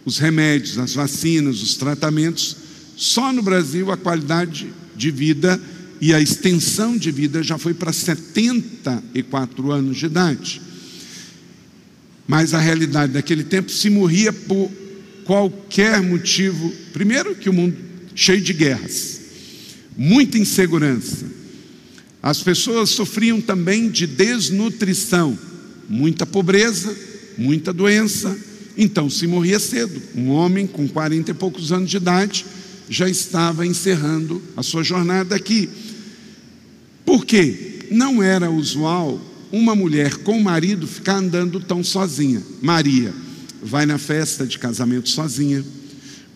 os 0.04 0.18
remédios, 0.18 0.78
as 0.78 0.94
vacinas, 0.94 1.60
os 1.60 1.74
tratamentos, 1.74 2.56
só 2.96 3.32
no 3.32 3.42
Brasil 3.42 3.90
a 3.90 3.96
qualidade 3.96 4.72
de 4.94 5.10
vida 5.10 5.60
e 6.00 6.14
a 6.14 6.20
extensão 6.20 6.96
de 6.96 7.10
vida 7.10 7.42
já 7.42 7.58
foi 7.58 7.74
para 7.74 7.92
74 7.92 9.72
anos 9.72 9.96
de 9.96 10.06
idade. 10.06 10.62
Mas 12.28 12.54
a 12.54 12.60
realidade 12.60 13.14
daquele 13.14 13.42
tempo 13.42 13.72
se 13.72 13.90
morria 13.90 14.32
por 14.32 14.70
qualquer 15.24 16.00
motivo. 16.00 16.72
Primeiro, 16.92 17.34
que 17.34 17.50
o 17.50 17.52
mundo 17.52 17.93
cheio 18.14 18.40
de 18.40 18.52
guerras, 18.52 19.20
muita 19.96 20.38
insegurança. 20.38 21.26
As 22.22 22.42
pessoas 22.42 22.90
sofriam 22.90 23.40
também 23.40 23.90
de 23.90 24.06
desnutrição, 24.06 25.38
muita 25.88 26.24
pobreza, 26.24 26.96
muita 27.36 27.72
doença. 27.72 28.34
Então 28.76 29.10
se 29.10 29.26
morria 29.26 29.58
cedo. 29.58 30.00
Um 30.14 30.30
homem 30.30 30.66
com 30.66 30.88
40 30.88 31.30
e 31.30 31.34
poucos 31.34 31.70
anos 31.70 31.90
de 31.90 31.96
idade 31.96 32.46
já 32.88 33.08
estava 33.08 33.66
encerrando 33.66 34.42
a 34.56 34.62
sua 34.62 34.82
jornada 34.82 35.34
aqui. 35.36 35.68
Por 37.04 37.26
quê? 37.26 37.86
Não 37.90 38.22
era 38.22 38.50
usual 38.50 39.20
uma 39.52 39.74
mulher 39.74 40.16
com 40.16 40.40
marido 40.40 40.86
ficar 40.86 41.16
andando 41.16 41.60
tão 41.60 41.84
sozinha. 41.84 42.42
Maria 42.62 43.12
vai 43.62 43.86
na 43.86 43.98
festa 43.98 44.46
de 44.46 44.58
casamento 44.58 45.08
sozinha 45.08 45.64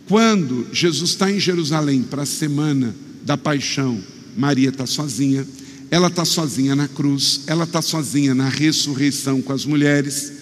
quando 0.08 0.66
Jesus 0.72 1.10
está 1.10 1.30
em 1.30 1.38
Jerusalém 1.38 2.02
para 2.02 2.22
a 2.22 2.26
semana 2.26 2.96
da 3.24 3.36
paixão, 3.36 4.02
Maria 4.34 4.70
está 4.70 4.86
sozinha, 4.86 5.46
ela 5.90 6.08
está 6.08 6.24
sozinha 6.24 6.74
na 6.74 6.88
cruz, 6.88 7.42
ela 7.46 7.64
está 7.64 7.82
sozinha 7.82 8.34
na 8.34 8.48
ressurreição 8.48 9.42
com 9.42 9.52
as 9.52 9.66
mulheres. 9.66 10.32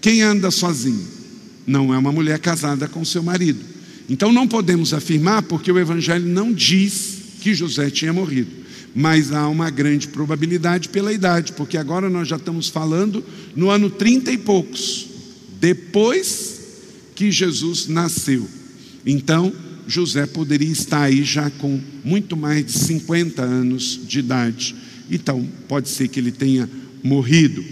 Quem 0.00 0.22
anda 0.22 0.50
sozinho? 0.50 1.06
Não 1.64 1.94
é 1.94 1.98
uma 1.98 2.10
mulher 2.10 2.40
casada 2.40 2.88
com 2.88 3.04
seu 3.04 3.22
marido. 3.22 3.64
Então 4.08 4.32
não 4.32 4.48
podemos 4.48 4.92
afirmar, 4.92 5.42
porque 5.42 5.70
o 5.70 5.78
Evangelho 5.78 6.26
não 6.26 6.52
diz 6.52 7.18
que 7.40 7.54
José 7.54 7.90
tinha 7.90 8.12
morrido, 8.12 8.50
mas 8.94 9.30
há 9.32 9.46
uma 9.46 9.70
grande 9.70 10.08
probabilidade 10.08 10.88
pela 10.88 11.12
idade, 11.12 11.52
porque 11.52 11.76
agora 11.76 12.10
nós 12.10 12.26
já 12.26 12.36
estamos 12.36 12.68
falando 12.68 13.22
no 13.54 13.70
ano 13.70 13.90
30 13.90 14.32
e 14.32 14.38
poucos, 14.38 15.06
depois 15.60 16.58
que 17.14 17.30
Jesus 17.30 17.86
nasceu. 17.86 18.57
Então, 19.04 19.52
José 19.86 20.26
poderia 20.26 20.70
estar 20.70 21.02
aí 21.02 21.24
já 21.24 21.50
com 21.50 21.80
muito 22.04 22.36
mais 22.36 22.66
de 22.66 22.72
50 22.72 23.42
anos 23.42 24.00
de 24.06 24.18
idade. 24.18 24.74
Então, 25.10 25.48
pode 25.66 25.88
ser 25.88 26.08
que 26.08 26.20
ele 26.20 26.30
tenha 26.30 26.68
morrido. 27.02 27.64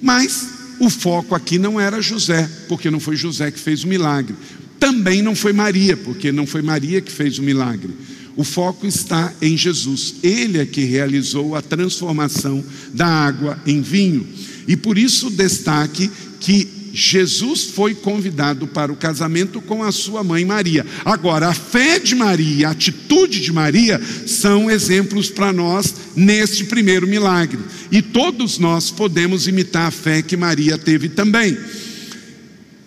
Mas 0.00 0.48
o 0.80 0.88
foco 0.88 1.34
aqui 1.34 1.58
não 1.58 1.78
era 1.78 2.00
José, 2.00 2.48
porque 2.68 2.90
não 2.90 2.98
foi 2.98 3.16
José 3.16 3.50
que 3.50 3.58
fez 3.58 3.84
o 3.84 3.88
milagre. 3.88 4.34
Também 4.80 5.22
não 5.22 5.36
foi 5.36 5.52
Maria, 5.52 5.96
porque 5.96 6.32
não 6.32 6.46
foi 6.46 6.62
Maria 6.62 7.00
que 7.00 7.12
fez 7.12 7.38
o 7.38 7.42
milagre. 7.42 7.94
O 8.34 8.44
foco 8.44 8.86
está 8.86 9.32
em 9.40 9.56
Jesus. 9.56 10.14
Ele 10.22 10.58
é 10.58 10.66
que 10.66 10.82
realizou 10.84 11.54
a 11.54 11.62
transformação 11.62 12.64
da 12.92 13.06
água 13.06 13.60
em 13.66 13.80
vinho. 13.80 14.26
E 14.66 14.76
por 14.76 14.96
isso 14.96 15.30
destaque 15.30 16.10
que 16.40 16.81
Jesus 16.92 17.64
foi 17.64 17.94
convidado 17.94 18.66
para 18.66 18.92
o 18.92 18.96
casamento 18.96 19.60
com 19.60 19.82
a 19.82 19.90
sua 19.90 20.22
mãe 20.22 20.44
Maria. 20.44 20.84
Agora, 21.04 21.48
a 21.48 21.54
fé 21.54 21.98
de 21.98 22.14
Maria, 22.14 22.68
a 22.68 22.72
atitude 22.72 23.40
de 23.40 23.52
Maria 23.52 24.00
são 24.26 24.70
exemplos 24.70 25.30
para 25.30 25.52
nós 25.52 25.94
neste 26.14 26.64
primeiro 26.64 27.06
milagre. 27.06 27.58
E 27.90 28.02
todos 28.02 28.58
nós 28.58 28.90
podemos 28.90 29.48
imitar 29.48 29.88
a 29.88 29.90
fé 29.90 30.20
que 30.20 30.36
Maria 30.36 30.76
teve 30.76 31.08
também. 31.08 31.56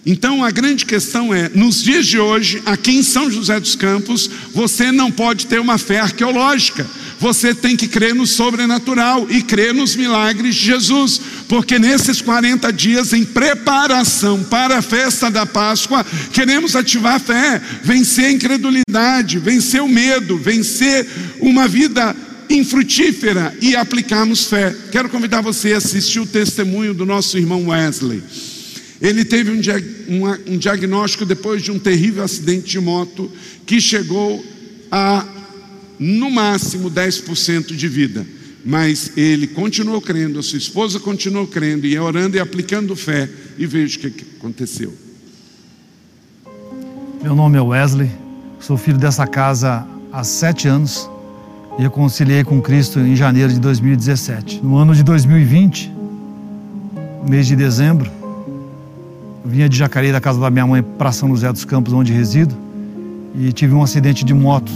Então 0.05 0.43
a 0.43 0.51
grande 0.51 0.85
questão 0.85 1.33
é: 1.33 1.49
nos 1.55 1.81
dias 1.81 2.05
de 2.05 2.19
hoje, 2.19 2.61
aqui 2.65 2.91
em 2.91 3.03
São 3.03 3.31
José 3.31 3.59
dos 3.59 3.75
Campos, 3.75 4.29
você 4.53 4.91
não 4.91 5.11
pode 5.11 5.47
ter 5.47 5.59
uma 5.59 5.79
fé 5.79 5.99
arqueológica, 5.99 6.85
você 7.19 7.55
tem 7.55 7.75
que 7.75 7.87
crer 7.87 8.13
no 8.13 8.27
sobrenatural 8.27 9.25
e 9.29 9.41
crer 9.41 9.73
nos 9.73 9.95
milagres 9.95 10.55
de 10.55 10.65
Jesus, 10.65 11.19
porque 11.47 11.77
nesses 11.77 12.21
40 12.21 12.71
dias, 12.73 13.13
em 13.13 13.23
preparação 13.23 14.43
para 14.43 14.77
a 14.77 14.81
festa 14.81 15.29
da 15.29 15.45
Páscoa, 15.45 16.05
queremos 16.33 16.75
ativar 16.75 17.15
a 17.15 17.19
fé, 17.19 17.61
vencer 17.83 18.25
a 18.25 18.31
incredulidade, 18.31 19.39
vencer 19.39 19.81
o 19.81 19.87
medo, 19.87 20.37
vencer 20.37 21.05
uma 21.39 21.67
vida 21.67 22.15
infrutífera 22.49 23.55
e 23.61 23.75
aplicarmos 23.75 24.45
fé. 24.45 24.75
Quero 24.91 25.09
convidar 25.09 25.41
você 25.41 25.73
a 25.73 25.77
assistir 25.77 26.19
o 26.19 26.27
testemunho 26.27 26.93
do 26.93 27.05
nosso 27.05 27.37
irmão 27.37 27.67
Wesley. 27.67 28.23
Ele 29.01 29.25
teve 29.25 29.51
um, 29.51 29.59
dia, 29.59 29.75
um, 30.47 30.57
diagnóstico 30.57 31.25
depois 31.25 31.61
de 31.61 31.71
um 31.71 31.77
terrível 31.77 32.23
acidente 32.23 32.67
de 32.67 32.79
moto 32.79 33.31
que 33.65 33.81
chegou 33.81 34.43
a, 34.91 35.25
no 35.99 36.31
máximo, 36.31 36.89
10% 36.89 37.75
de 37.75 37.87
vida. 37.87 38.25
Mas 38.67 39.15
ele 39.15 39.45
continuou 39.45 40.01
crendo, 40.01 40.39
a 40.39 40.43
sua 40.43 40.57
esposa 40.57 40.99
continuou 40.99 41.45
crendo, 41.45 41.85
e 41.85 41.99
orando 41.99 42.35
e 42.35 42.39
aplicando 42.39 42.95
fé, 42.95 43.29
e 43.59 43.67
veja 43.67 43.95
o 43.95 44.01
que, 44.01 44.09
que 44.09 44.25
aconteceu. 44.39 44.91
Meu 47.21 47.35
nome 47.35 47.59
é 47.59 47.61
Wesley, 47.61 48.09
sou 48.59 48.75
filho 48.75 48.97
dessa 48.97 49.27
casa 49.27 49.85
há 50.11 50.23
sete 50.23 50.67
anos 50.67 51.07
e 51.77 51.83
reconciliei 51.83 52.43
com 52.43 52.59
Cristo 52.59 52.99
em 52.99 53.15
janeiro 53.15 53.53
de 53.53 53.59
2017. 53.59 54.61
No 54.63 54.77
ano 54.77 54.95
de 54.95 55.03
2020, 55.03 55.91
mês 57.29 57.45
de 57.45 57.55
dezembro, 57.55 58.09
vinha 59.45 59.69
de 59.69 59.77
Jacareí, 59.77 60.11
da 60.11 60.19
casa 60.19 60.39
da 60.39 60.49
minha 60.49 60.65
mãe, 60.65 60.81
para 60.81 61.11
São 61.11 61.29
José 61.29 61.51
dos 61.51 61.65
Campos, 61.65 61.93
onde 61.93 62.11
resido, 62.11 62.55
e 63.35 63.53
tive 63.53 63.75
um 63.75 63.83
acidente 63.83 64.25
de 64.25 64.33
moto 64.33 64.71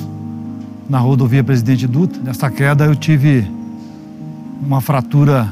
na 0.88 1.00
rodovia 1.00 1.44
Presidente 1.44 1.88
Dutra. 1.88 2.22
Nessa 2.22 2.52
queda 2.52 2.86
eu 2.86 2.96
tive 2.96 3.48
uma 4.62 4.82
fratura 4.82 5.52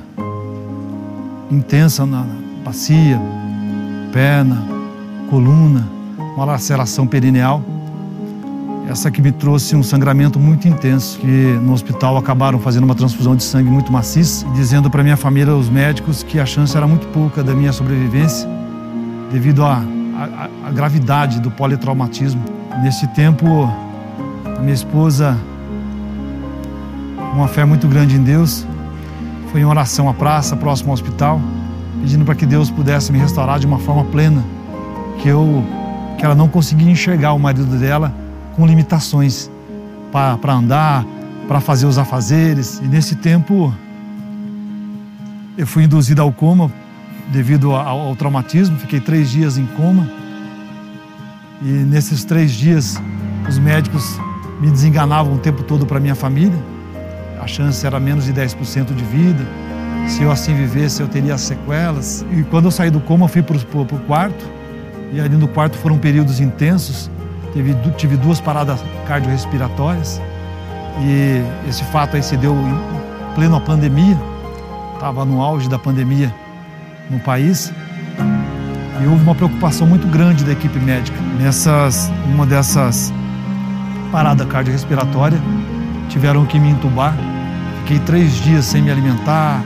intensa 1.49 2.05
na 2.05 2.25
bacia, 2.63 3.19
perna, 4.11 4.63
coluna, 5.29 5.87
uma 6.35 6.45
laceração 6.45 7.07
perineal. 7.07 7.63
Essa 8.89 9.11
que 9.11 9.21
me 9.21 9.31
trouxe 9.31 9.75
um 9.75 9.83
sangramento 9.83 10.39
muito 10.39 10.67
intenso, 10.67 11.19
que 11.19 11.59
no 11.61 11.73
hospital 11.73 12.17
acabaram 12.17 12.57
fazendo 12.59 12.85
uma 12.85 12.95
transfusão 12.95 13.35
de 13.35 13.43
sangue 13.43 13.69
muito 13.69 13.91
maciça, 13.91 14.47
dizendo 14.53 14.89
para 14.89 15.03
minha 15.03 15.17
família, 15.17 15.53
os 15.53 15.69
médicos, 15.69 16.23
que 16.23 16.39
a 16.39 16.45
chance 16.45 16.75
era 16.75 16.87
muito 16.87 17.05
pouca 17.07 17.43
da 17.43 17.53
minha 17.53 17.73
sobrevivência 17.73 18.47
devido 19.31 19.65
à, 19.65 19.81
à, 20.15 20.67
à 20.67 20.71
gravidade 20.71 21.41
do 21.41 21.51
politraumatismo. 21.51 22.41
Nesse 22.81 23.07
tempo, 23.07 23.69
a 24.45 24.59
minha 24.61 24.73
esposa, 24.73 25.37
uma 27.33 27.47
fé 27.49 27.65
muito 27.65 27.89
grande 27.89 28.15
em 28.15 28.23
Deus, 28.23 28.65
em 29.57 29.65
oração 29.65 30.07
à 30.09 30.13
praça, 30.13 30.55
próximo 30.55 30.89
ao 30.89 30.93
hospital, 30.93 31.41
pedindo 32.01 32.25
para 32.25 32.35
que 32.35 32.45
Deus 32.45 32.69
pudesse 32.69 33.11
me 33.11 33.17
restaurar 33.17 33.59
de 33.59 33.65
uma 33.65 33.79
forma 33.79 34.03
plena, 34.05 34.43
que 35.19 35.27
eu 35.27 35.63
que 36.17 36.25
ela 36.25 36.33
não 36.33 36.47
conseguia 36.47 36.89
enxergar 36.89 37.33
o 37.33 37.39
marido 37.39 37.77
dela 37.77 38.11
com 38.55 38.65
limitações 38.65 39.51
para 40.11 40.53
andar, 40.53 41.05
para 41.47 41.59
fazer 41.59 41.85
os 41.85 41.97
afazeres. 41.97 42.79
E 42.79 42.87
nesse 42.87 43.15
tempo 43.15 43.71
eu 45.57 45.67
fui 45.67 45.83
induzido 45.83 46.21
ao 46.21 46.31
coma 46.31 46.71
devido 47.31 47.71
ao, 47.71 47.99
ao 47.99 48.15
traumatismo, 48.15 48.77
fiquei 48.77 48.99
três 48.99 49.29
dias 49.29 49.57
em 49.57 49.65
coma. 49.65 50.09
E 51.61 51.65
nesses 51.65 52.23
três 52.23 52.51
dias, 52.51 53.01
os 53.47 53.57
médicos 53.57 54.19
me 54.59 54.69
desenganavam 54.69 55.35
o 55.35 55.37
tempo 55.37 55.63
todo 55.63 55.85
para 55.85 55.99
minha 55.99 56.15
família. 56.15 56.57
A 57.47 57.49
chance 57.49 57.87
era 57.87 57.97
menos 57.97 58.25
de 58.25 58.33
10% 58.33 58.93
de 58.93 59.05
vida. 59.05 59.47
Se 60.05 60.21
eu 60.21 60.29
assim 60.29 60.53
vivesse, 60.53 61.01
eu 61.01 61.07
teria 61.07 61.37
sequelas. 61.37 62.25
E 62.29 62.43
quando 62.43 62.65
eu 62.65 62.71
saí 62.71 62.89
do 62.89 62.99
coma, 62.99 63.23
eu 63.23 63.29
fui 63.29 63.41
para 63.41 63.55
o 63.55 63.99
quarto 64.05 64.45
E 65.13 65.21
ali 65.21 65.37
no 65.37 65.47
quarto 65.47 65.77
foram 65.77 65.97
períodos 65.97 66.41
intensos. 66.41 67.09
Teve, 67.53 67.73
tive 67.95 68.17
duas 68.17 68.41
paradas 68.41 68.83
cardiorrespiratórias. 69.07 70.21
E 70.99 71.41
esse 71.69 71.85
fato 71.85 72.17
aí 72.17 72.21
se 72.21 72.35
deu 72.35 72.53
em 72.53 73.33
plena 73.33 73.61
pandemia. 73.61 74.17
Estava 74.95 75.23
no 75.23 75.41
auge 75.41 75.69
da 75.69 75.79
pandemia 75.79 76.35
no 77.09 77.17
país. 77.21 77.71
E 79.01 79.07
houve 79.07 79.23
uma 79.23 79.35
preocupação 79.35 79.87
muito 79.87 80.05
grande 80.07 80.43
da 80.43 80.51
equipe 80.51 80.79
médica. 80.79 81.17
Nessas, 81.39 82.11
uma 82.25 82.45
dessas 82.45 83.13
paradas 84.11 84.45
cardiorrespiratórias, 84.47 85.39
tiveram 86.09 86.45
que 86.45 86.59
me 86.59 86.71
entubar. 86.71 87.15
Fiquei 87.87 87.99
três 87.99 88.33
dias 88.33 88.65
sem 88.65 88.81
me 88.81 88.91
alimentar, 88.91 89.63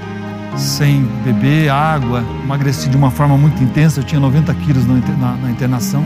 sem 0.56 1.04
beber 1.26 1.72
água, 1.72 2.24
emagreci 2.44 2.88
de 2.88 2.96
uma 2.96 3.10
forma 3.10 3.36
muito 3.36 3.64
intensa. 3.64 4.00
Eu 4.00 4.04
tinha 4.04 4.22
90 4.22 4.54
quilos 4.54 4.86
na, 4.86 5.38
na 5.38 5.50
internação. 5.50 6.04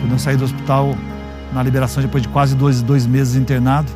Quando 0.00 0.12
eu 0.12 0.18
saí 0.18 0.38
do 0.38 0.44
hospital, 0.44 0.96
na 1.52 1.62
liberação, 1.62 2.02
depois 2.02 2.22
de 2.22 2.30
quase 2.30 2.56
dois, 2.56 2.80
dois 2.80 3.06
meses 3.06 3.36
internado, 3.36 3.92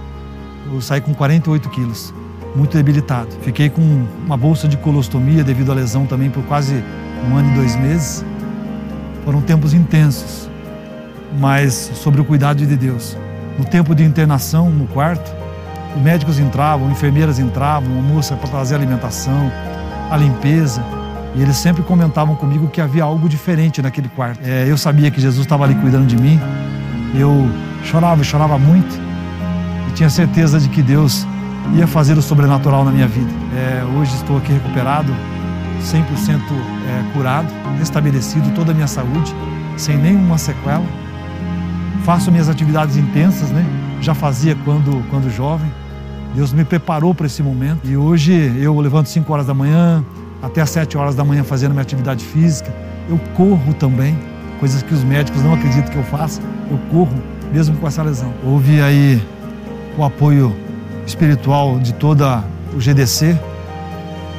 eu 0.70 0.78
saí 0.82 1.00
com 1.00 1.14
48 1.14 1.70
quilos, 1.70 2.12
muito 2.54 2.76
debilitado. 2.76 3.30
Fiquei 3.40 3.70
com 3.70 3.80
uma 4.26 4.36
bolsa 4.36 4.68
de 4.68 4.76
colostomia 4.76 5.42
devido 5.42 5.72
à 5.72 5.74
lesão 5.74 6.04
também 6.04 6.28
por 6.28 6.44
quase 6.44 6.84
um 7.26 7.34
ano 7.34 7.50
e 7.50 7.54
dois 7.54 7.74
meses. 7.76 8.22
Foram 9.24 9.40
tempos 9.40 9.72
intensos, 9.72 10.50
mas 11.40 11.92
sobre 11.94 12.20
o 12.20 12.26
cuidado 12.26 12.58
de 12.58 12.76
Deus. 12.76 13.16
No 13.58 13.64
tempo 13.64 13.94
de 13.94 14.04
internação, 14.04 14.68
no 14.68 14.86
quarto, 14.86 15.41
médicos 16.00 16.38
entravam, 16.38 16.90
enfermeiras 16.90 17.38
entravam, 17.38 17.92
uma 17.92 18.02
moça 18.02 18.36
para 18.36 18.48
trazer 18.48 18.74
a 18.74 18.78
alimentação, 18.78 19.50
a 20.10 20.16
limpeza. 20.16 20.82
E 21.34 21.40
eles 21.40 21.56
sempre 21.56 21.82
comentavam 21.82 22.34
comigo 22.34 22.68
que 22.68 22.80
havia 22.80 23.04
algo 23.04 23.28
diferente 23.28 23.80
naquele 23.80 24.08
quarto. 24.08 24.40
É, 24.44 24.66
eu 24.68 24.76
sabia 24.76 25.10
que 25.10 25.20
Jesus 25.20 25.44
estava 25.44 25.64
ali 25.64 25.74
cuidando 25.74 26.06
de 26.06 26.16
mim. 26.16 26.38
Eu 27.14 27.48
chorava, 27.84 28.22
chorava 28.22 28.58
muito. 28.58 29.00
E 29.88 29.92
tinha 29.92 30.10
certeza 30.10 30.60
de 30.60 30.68
que 30.68 30.82
Deus 30.82 31.26
ia 31.74 31.86
fazer 31.86 32.18
o 32.18 32.22
sobrenatural 32.22 32.84
na 32.84 32.90
minha 32.90 33.08
vida. 33.08 33.30
É, 33.54 33.84
hoje 33.96 34.14
estou 34.14 34.36
aqui 34.36 34.52
recuperado, 34.52 35.14
100% 35.82 36.38
é, 36.38 37.12
curado, 37.14 37.48
restabelecido 37.78 38.50
toda 38.54 38.72
a 38.72 38.74
minha 38.74 38.86
saúde, 38.86 39.34
sem 39.76 39.96
nenhuma 39.96 40.36
sequela. 40.36 40.84
Faço 42.04 42.30
minhas 42.30 42.48
atividades 42.48 42.96
intensas, 42.96 43.50
né? 43.50 43.64
Já 44.00 44.14
fazia 44.14 44.56
quando, 44.64 45.02
quando 45.08 45.30
jovem. 45.30 45.70
Deus 46.34 46.52
me 46.52 46.64
preparou 46.64 47.14
para 47.14 47.26
esse 47.26 47.42
momento. 47.42 47.80
E 47.84 47.96
hoje 47.96 48.32
eu 48.58 48.78
levanto 48.80 49.08
5 49.08 49.32
horas 49.32 49.46
da 49.46 49.54
manhã, 49.54 50.04
até 50.42 50.60
às 50.60 50.70
7 50.70 50.96
horas 50.96 51.14
da 51.14 51.24
manhã 51.24 51.44
fazendo 51.44 51.72
minha 51.72 51.82
atividade 51.82 52.24
física. 52.24 52.74
Eu 53.08 53.18
corro 53.34 53.74
também, 53.74 54.18
coisas 54.58 54.82
que 54.82 54.94
os 54.94 55.04
médicos 55.04 55.42
não 55.42 55.54
acreditam 55.54 55.92
que 55.92 55.98
eu 55.98 56.04
faça. 56.04 56.40
Eu 56.70 56.78
corro, 56.90 57.14
mesmo 57.52 57.76
com 57.76 57.86
essa 57.86 58.02
lesão. 58.02 58.32
Houve 58.44 58.80
aí 58.80 59.22
o 59.96 60.04
apoio 60.04 60.54
espiritual 61.06 61.78
de 61.78 61.92
toda 61.92 62.42
o 62.74 62.78
GDC, 62.78 63.38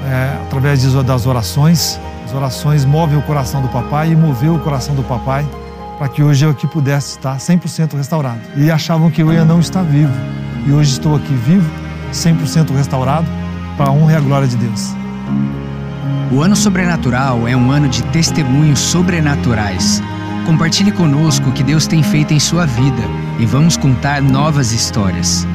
é, 0.06 0.38
através 0.46 0.84
das 1.04 1.26
orações. 1.26 2.00
As 2.26 2.34
orações 2.34 2.86
movem 2.86 3.18
o 3.18 3.22
coração 3.22 3.62
do 3.62 3.68
papai 3.68 4.12
e 4.12 4.16
moveu 4.16 4.56
o 4.56 4.60
coração 4.60 4.96
do 4.96 5.04
papai 5.04 5.46
para 5.98 6.08
que 6.10 6.24
hoje 6.24 6.46
eu 6.46 6.50
aqui 6.50 6.68
pudesse 6.68 7.18
estar 7.18 7.38
100% 7.38 7.96
restaurado. 7.96 8.40
E 8.58 8.72
achavam 8.72 9.12
que 9.12 9.22
eu 9.22 9.32
ia 9.32 9.46
não 9.46 9.60
estar 9.60 9.84
vivo. 9.84 10.14
E 10.66 10.72
hoje 10.72 10.92
estou 10.92 11.16
aqui 11.16 11.34
vivo, 11.34 11.70
100% 12.14 12.76
restaurado, 12.76 13.28
para 13.78 13.90
a 13.90 13.92
honra 13.92 14.14
e 14.14 14.16
a 14.16 14.22
glória 14.22 14.48
de 14.48 14.56
Deus. 14.56 14.94
O 16.32 16.42
ano 16.42 16.56
sobrenatural 16.56 17.48
é 17.48 17.56
um 17.56 17.72
ano 17.72 17.88
de 17.88 18.02
testemunhos 18.06 18.80
sobrenaturais. 18.80 20.02
Compartilhe 20.46 20.92
conosco 20.92 21.50
o 21.50 21.54
que 21.54 21.64
Deus 21.64 21.88
tem 21.88 22.02
feito 22.02 22.34
em 22.34 22.40
sua 22.40 22.66
vida 22.66 23.04
e 23.40 23.46
vamos 23.46 23.78
contar 23.78 24.20
novas 24.22 24.72
histórias. 24.72 25.46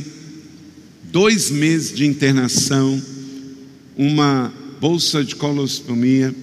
dois 1.04 1.52
meses 1.52 1.95
de 1.95 2.08
internação, 2.08 3.00
uma 3.95 4.52
bolsa 4.82 5.23
de 5.23 5.36
colostomia, 5.36 6.34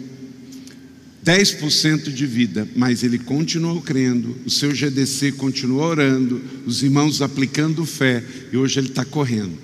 10% 1.24 2.12
de 2.12 2.24
vida, 2.24 2.68
mas 2.76 3.02
ele 3.02 3.18
continuou 3.18 3.82
crendo, 3.82 4.36
o 4.46 4.50
seu 4.50 4.72
GDC 4.72 5.32
continuou 5.32 5.88
orando, 5.88 6.40
os 6.64 6.84
irmãos 6.84 7.20
aplicando 7.20 7.84
fé, 7.84 8.22
e 8.52 8.56
hoje 8.56 8.78
ele 8.78 8.90
está 8.90 9.04
correndo. 9.04 9.58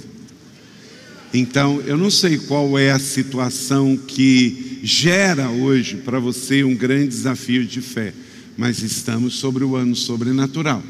Então, 1.33 1.81
eu 1.87 1.97
não 1.97 2.11
sei 2.11 2.37
qual 2.37 2.77
é 2.77 2.91
a 2.91 2.99
situação 2.99 3.97
que 3.97 4.70
gera 4.83 5.51
hoje 5.51 5.97
para 5.97 6.19
você 6.19 6.65
um 6.65 6.75
grande 6.75 7.09
desafio 7.09 7.65
de 7.65 7.81
fé, 7.81 8.13
mas 8.57 8.83
estamos 8.83 9.35
sobre 9.35 9.65
o 9.65 9.77
ano 9.77 9.95
sobrenatural. 9.95 10.83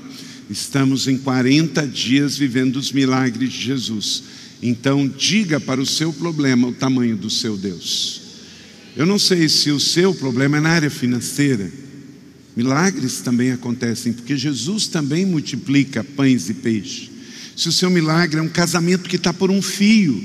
Estamos 0.48 1.07
em 1.07 1.16
40 1.16 1.87
dias 1.87 2.37
vivendo 2.37 2.76
os 2.76 2.90
milagres 2.90 3.53
de 3.53 3.61
Jesus. 3.61 4.24
Então, 4.62 5.09
diga 5.09 5.61
para 5.61 5.81
o 5.81 5.87
seu 5.87 6.12
problema 6.12 6.68
o 6.68 6.72
tamanho 6.72 7.16
do 7.16 7.31
seu 7.31 7.57
Deus. 7.57 8.20
Eu 8.96 9.07
não 9.07 9.18
sei 9.18 9.48
se 9.48 9.70
o 9.70 9.79
seu 9.79 10.12
problema 10.12 10.57
é 10.57 10.61
na 10.61 10.70
área 10.70 10.90
financeira. 10.90 11.70
Milagres 12.57 13.20
também 13.20 13.53
acontecem, 13.53 14.12
porque 14.12 14.37
Jesus 14.37 14.88
também 14.88 15.24
multiplica 15.24 16.03
pães 16.03 16.50
e 16.50 16.55
peixes. 16.55 17.11
Se 17.57 17.68
o 17.68 17.72
seu 17.72 17.88
milagre 17.88 18.40
é 18.40 18.42
um 18.42 18.48
casamento 18.48 19.09
que 19.09 19.16
está 19.16 19.33
por 19.33 19.50
um 19.50 19.62
fio, 19.62 20.22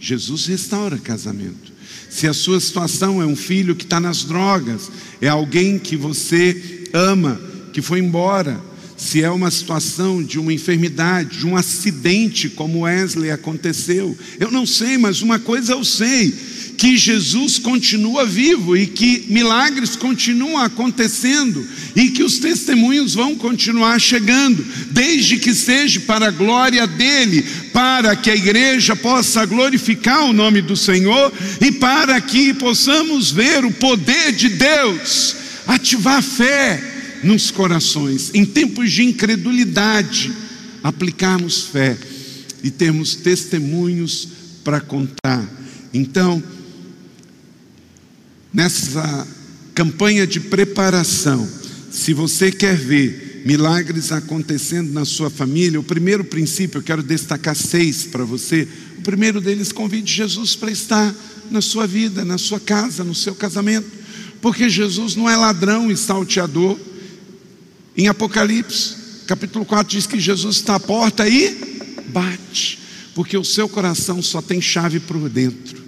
Jesus 0.00 0.46
restaura 0.46 0.98
casamento. 0.98 1.75
Se 2.16 2.26
a 2.26 2.32
sua 2.32 2.58
situação 2.58 3.20
é 3.20 3.26
um 3.26 3.36
filho 3.36 3.76
que 3.76 3.84
está 3.84 4.00
nas 4.00 4.24
drogas, 4.24 4.90
é 5.20 5.28
alguém 5.28 5.78
que 5.78 5.98
você 5.98 6.88
ama, 6.90 7.38
que 7.74 7.82
foi 7.82 7.98
embora, 7.98 8.58
se 8.96 9.22
é 9.22 9.30
uma 9.30 9.50
situação 9.50 10.22
de 10.22 10.38
uma 10.38 10.50
enfermidade, 10.50 11.40
de 11.40 11.46
um 11.46 11.58
acidente, 11.58 12.48
como 12.48 12.84
Wesley 12.84 13.30
aconteceu, 13.30 14.16
eu 14.40 14.50
não 14.50 14.64
sei, 14.64 14.96
mas 14.96 15.20
uma 15.20 15.38
coisa 15.38 15.74
eu 15.74 15.84
sei: 15.84 16.34
que 16.76 16.96
Jesus 16.96 17.58
continua 17.58 18.26
vivo 18.26 18.76
e 18.76 18.86
que 18.86 19.24
milagres 19.28 19.96
continuam 19.96 20.58
acontecendo 20.58 21.66
e 21.94 22.10
que 22.10 22.22
os 22.22 22.38
testemunhos 22.38 23.14
vão 23.14 23.34
continuar 23.34 23.98
chegando, 23.98 24.64
desde 24.90 25.38
que 25.38 25.54
seja 25.54 26.00
para 26.00 26.28
a 26.28 26.30
glória 26.30 26.86
dele, 26.86 27.42
para 27.72 28.14
que 28.14 28.30
a 28.30 28.36
igreja 28.36 28.94
possa 28.94 29.46
glorificar 29.46 30.24
o 30.24 30.32
nome 30.32 30.60
do 30.60 30.76
Senhor 30.76 31.32
e 31.60 31.72
para 31.72 32.20
que 32.20 32.52
possamos 32.54 33.30
ver 33.30 33.64
o 33.64 33.72
poder 33.72 34.32
de 34.32 34.50
Deus 34.50 35.36
ativar 35.66 36.22
fé 36.22 37.18
nos 37.24 37.50
corações, 37.50 38.30
em 38.34 38.44
tempos 38.44 38.92
de 38.92 39.02
incredulidade, 39.02 40.32
aplicarmos 40.82 41.62
fé 41.62 41.96
e 42.62 42.70
termos 42.70 43.14
testemunhos 43.16 44.28
para 44.62 44.80
contar. 44.80 45.44
Então, 45.92 46.42
nessa 48.56 49.28
campanha 49.74 50.26
de 50.26 50.40
preparação, 50.40 51.46
se 51.90 52.14
você 52.14 52.50
quer 52.50 52.74
ver 52.74 53.42
milagres 53.44 54.12
acontecendo 54.12 54.90
na 54.94 55.04
sua 55.04 55.28
família, 55.28 55.78
o 55.78 55.82
primeiro 55.84 56.24
princípio, 56.24 56.78
eu 56.78 56.82
quero 56.82 57.02
destacar 57.02 57.54
seis 57.54 58.04
para 58.04 58.24
você. 58.24 58.66
O 58.96 59.02
primeiro 59.02 59.42
deles, 59.42 59.72
convide 59.72 60.10
Jesus 60.10 60.56
para 60.56 60.70
estar 60.70 61.14
na 61.50 61.60
sua 61.60 61.86
vida, 61.86 62.24
na 62.24 62.38
sua 62.38 62.58
casa, 62.58 63.04
no 63.04 63.14
seu 63.14 63.34
casamento, 63.34 63.88
porque 64.40 64.70
Jesus 64.70 65.14
não 65.16 65.28
é 65.28 65.36
ladrão 65.36 65.90
e 65.90 65.96
salteador. 65.96 66.80
Em 67.94 68.08
Apocalipse, 68.08 68.94
capítulo 69.26 69.66
4, 69.66 69.98
diz 69.98 70.06
que 70.06 70.18
Jesus 70.18 70.56
está 70.56 70.76
à 70.76 70.80
porta 70.80 71.28
e 71.28 71.94
bate, 72.08 72.78
porque 73.14 73.36
o 73.36 73.44
seu 73.44 73.68
coração 73.68 74.22
só 74.22 74.40
tem 74.40 74.62
chave 74.62 74.98
por 74.98 75.28
dentro. 75.28 75.85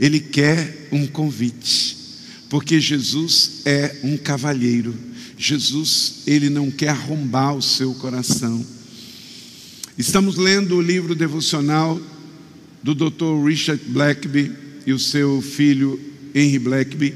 Ele 0.00 0.20
quer 0.20 0.88
um 0.92 1.06
convite, 1.06 1.96
porque 2.48 2.80
Jesus 2.80 3.62
é 3.64 3.96
um 4.02 4.16
cavalheiro. 4.16 4.94
Jesus, 5.38 6.22
ele 6.26 6.48
não 6.48 6.70
quer 6.70 6.88
arrombar 6.88 7.54
o 7.54 7.62
seu 7.62 7.94
coração. 7.94 8.64
Estamos 9.98 10.36
lendo 10.36 10.76
o 10.76 10.82
livro 10.82 11.14
devocional 11.14 12.00
do 12.82 12.94
Dr. 12.94 13.44
Richard 13.46 13.82
Blackby 13.86 14.52
e 14.86 14.92
o 14.92 14.98
seu 14.98 15.42
filho 15.42 15.98
Henry 16.34 16.58
Blackby. 16.58 17.14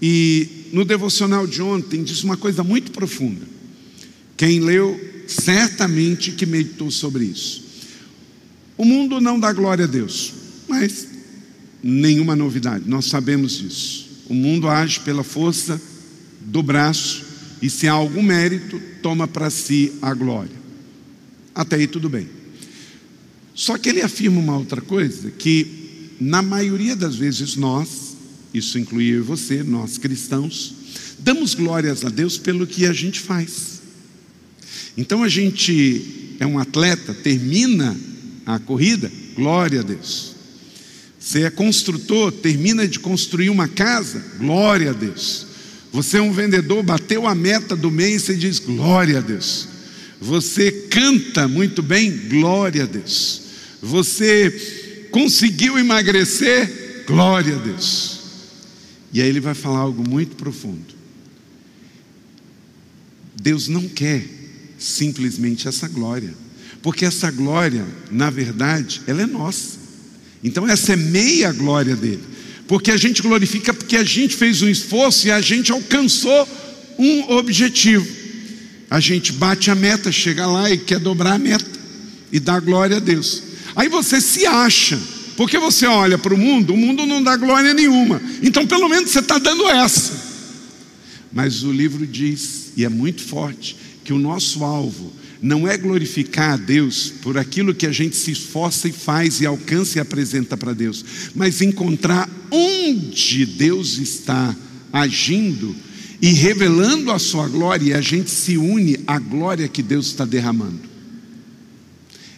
E 0.00 0.68
no 0.72 0.84
devocional 0.84 1.46
de 1.46 1.60
ontem 1.62 2.02
diz 2.02 2.22
uma 2.24 2.36
coisa 2.36 2.62
muito 2.62 2.90
profunda. 2.90 3.46
Quem 4.36 4.60
leu 4.60 4.98
certamente 5.26 6.32
que 6.32 6.46
meditou 6.46 6.90
sobre 6.90 7.24
isso. 7.24 7.64
O 8.76 8.84
mundo 8.84 9.20
não 9.20 9.38
dá 9.38 9.52
glória 9.52 9.84
a 9.84 9.88
Deus, 9.88 10.32
mas 10.68 11.08
nenhuma 11.86 12.34
novidade, 12.34 12.88
nós 12.88 13.04
sabemos 13.04 13.58
disso. 13.58 14.08
O 14.26 14.32
mundo 14.32 14.68
age 14.68 15.00
pela 15.00 15.22
força 15.22 15.78
do 16.40 16.62
braço 16.62 17.22
e, 17.60 17.68
se 17.68 17.86
há 17.86 17.92
algum 17.92 18.22
mérito, 18.22 18.80
toma 19.02 19.28
para 19.28 19.50
si 19.50 19.92
a 20.00 20.14
glória. 20.14 20.64
Até 21.54 21.76
aí 21.76 21.86
tudo 21.86 22.08
bem. 22.08 22.26
Só 23.54 23.76
que 23.76 23.90
ele 23.90 24.00
afirma 24.00 24.40
uma 24.40 24.56
outra 24.56 24.80
coisa: 24.80 25.30
que 25.30 26.14
na 26.18 26.40
maioria 26.40 26.96
das 26.96 27.16
vezes 27.16 27.54
nós, 27.54 28.16
isso 28.54 28.78
inclui 28.78 29.12
eu 29.12 29.18
e 29.18 29.20
você, 29.20 29.62
nós 29.62 29.98
cristãos, 29.98 30.74
damos 31.18 31.54
glórias 31.54 32.02
a 32.02 32.08
Deus 32.08 32.38
pelo 32.38 32.66
que 32.66 32.86
a 32.86 32.94
gente 32.94 33.20
faz. 33.20 33.82
Então 34.96 35.22
a 35.22 35.28
gente 35.28 36.36
é 36.40 36.46
um 36.46 36.58
atleta, 36.58 37.12
termina 37.12 37.94
a 38.46 38.58
corrida, 38.58 39.12
glória 39.36 39.80
a 39.80 39.82
Deus. 39.82 40.33
Você 41.24 41.44
é 41.44 41.50
construtor, 41.50 42.30
termina 42.30 42.86
de 42.86 42.98
construir 42.98 43.48
uma 43.48 43.66
casa, 43.66 44.22
glória 44.36 44.90
a 44.90 44.92
Deus. 44.92 45.46
Você 45.90 46.18
é 46.18 46.22
um 46.22 46.30
vendedor, 46.30 46.82
bateu 46.82 47.26
a 47.26 47.34
meta 47.34 47.74
do 47.74 47.90
mês 47.90 48.28
e 48.28 48.36
diz 48.36 48.58
glória 48.58 49.18
a 49.18 49.20
Deus. 49.22 49.66
Você 50.20 50.70
canta 50.90 51.48
muito 51.48 51.82
bem, 51.82 52.28
glória 52.28 52.82
a 52.82 52.86
Deus. 52.86 53.40
Você 53.80 55.08
conseguiu 55.10 55.78
emagrecer, 55.78 57.04
glória 57.06 57.56
a 57.56 57.58
Deus. 57.58 58.20
E 59.10 59.22
aí 59.22 59.28
ele 59.28 59.40
vai 59.40 59.54
falar 59.54 59.78
algo 59.78 60.06
muito 60.06 60.36
profundo. 60.36 60.94
Deus 63.40 63.66
não 63.66 63.88
quer 63.88 64.26
simplesmente 64.78 65.66
essa 65.68 65.88
glória, 65.88 66.34
porque 66.82 67.06
essa 67.06 67.30
glória, 67.30 67.86
na 68.10 68.28
verdade, 68.28 69.00
ela 69.06 69.22
é 69.22 69.26
nossa. 69.26 69.83
Então 70.44 70.68
essa 70.68 70.92
é 70.92 70.96
meia 70.96 71.50
glória 71.52 71.96
dele, 71.96 72.22
porque 72.68 72.90
a 72.90 72.98
gente 72.98 73.22
glorifica 73.22 73.72
porque 73.72 73.96
a 73.96 74.04
gente 74.04 74.36
fez 74.36 74.60
um 74.60 74.68
esforço 74.68 75.26
e 75.26 75.30
a 75.30 75.40
gente 75.40 75.72
alcançou 75.72 76.46
um 76.98 77.32
objetivo. 77.32 78.06
A 78.90 79.00
gente 79.00 79.32
bate 79.32 79.70
a 79.70 79.74
meta, 79.74 80.12
chega 80.12 80.46
lá 80.46 80.70
e 80.70 80.76
quer 80.76 81.00
dobrar 81.00 81.32
a 81.32 81.38
meta 81.38 81.64
e 82.30 82.38
dá 82.38 82.60
glória 82.60 82.98
a 82.98 83.00
Deus. 83.00 83.42
Aí 83.74 83.88
você 83.88 84.20
se 84.20 84.44
acha, 84.44 85.00
porque 85.34 85.58
você 85.58 85.86
olha 85.86 86.18
para 86.18 86.34
o 86.34 86.38
mundo, 86.38 86.74
o 86.74 86.76
mundo 86.76 87.06
não 87.06 87.22
dá 87.22 87.36
glória 87.36 87.72
nenhuma. 87.72 88.20
Então 88.42 88.66
pelo 88.66 88.86
menos 88.86 89.10
você 89.10 89.20
está 89.20 89.38
dando 89.38 89.66
essa. 89.66 90.12
Mas 91.32 91.62
o 91.62 91.72
livro 91.72 92.06
diz, 92.06 92.72
e 92.76 92.84
é 92.84 92.88
muito 92.88 93.22
forte, 93.22 93.76
que 94.04 94.12
o 94.12 94.18
nosso 94.18 94.62
alvo 94.62 95.10
não 95.44 95.68
é 95.68 95.76
glorificar 95.76 96.54
a 96.54 96.56
Deus 96.56 97.12
por 97.20 97.36
aquilo 97.36 97.74
que 97.74 97.86
a 97.86 97.92
gente 97.92 98.16
se 98.16 98.30
esforça 98.30 98.88
e 98.88 98.92
faz 98.92 99.42
e 99.42 99.46
alcança 99.46 99.98
e 99.98 100.00
apresenta 100.00 100.56
para 100.56 100.72
Deus, 100.72 101.04
mas 101.34 101.60
encontrar 101.60 102.30
onde 102.50 103.44
Deus 103.44 103.98
está 103.98 104.56
agindo 104.90 105.76
e 106.22 106.28
revelando 106.28 107.12
a 107.12 107.18
sua 107.18 107.46
glória, 107.46 107.90
e 107.90 107.92
a 107.92 108.00
gente 108.00 108.30
se 108.30 108.56
une 108.56 108.98
à 109.06 109.18
glória 109.18 109.68
que 109.68 109.82
Deus 109.82 110.06
está 110.06 110.24
derramando. 110.24 110.80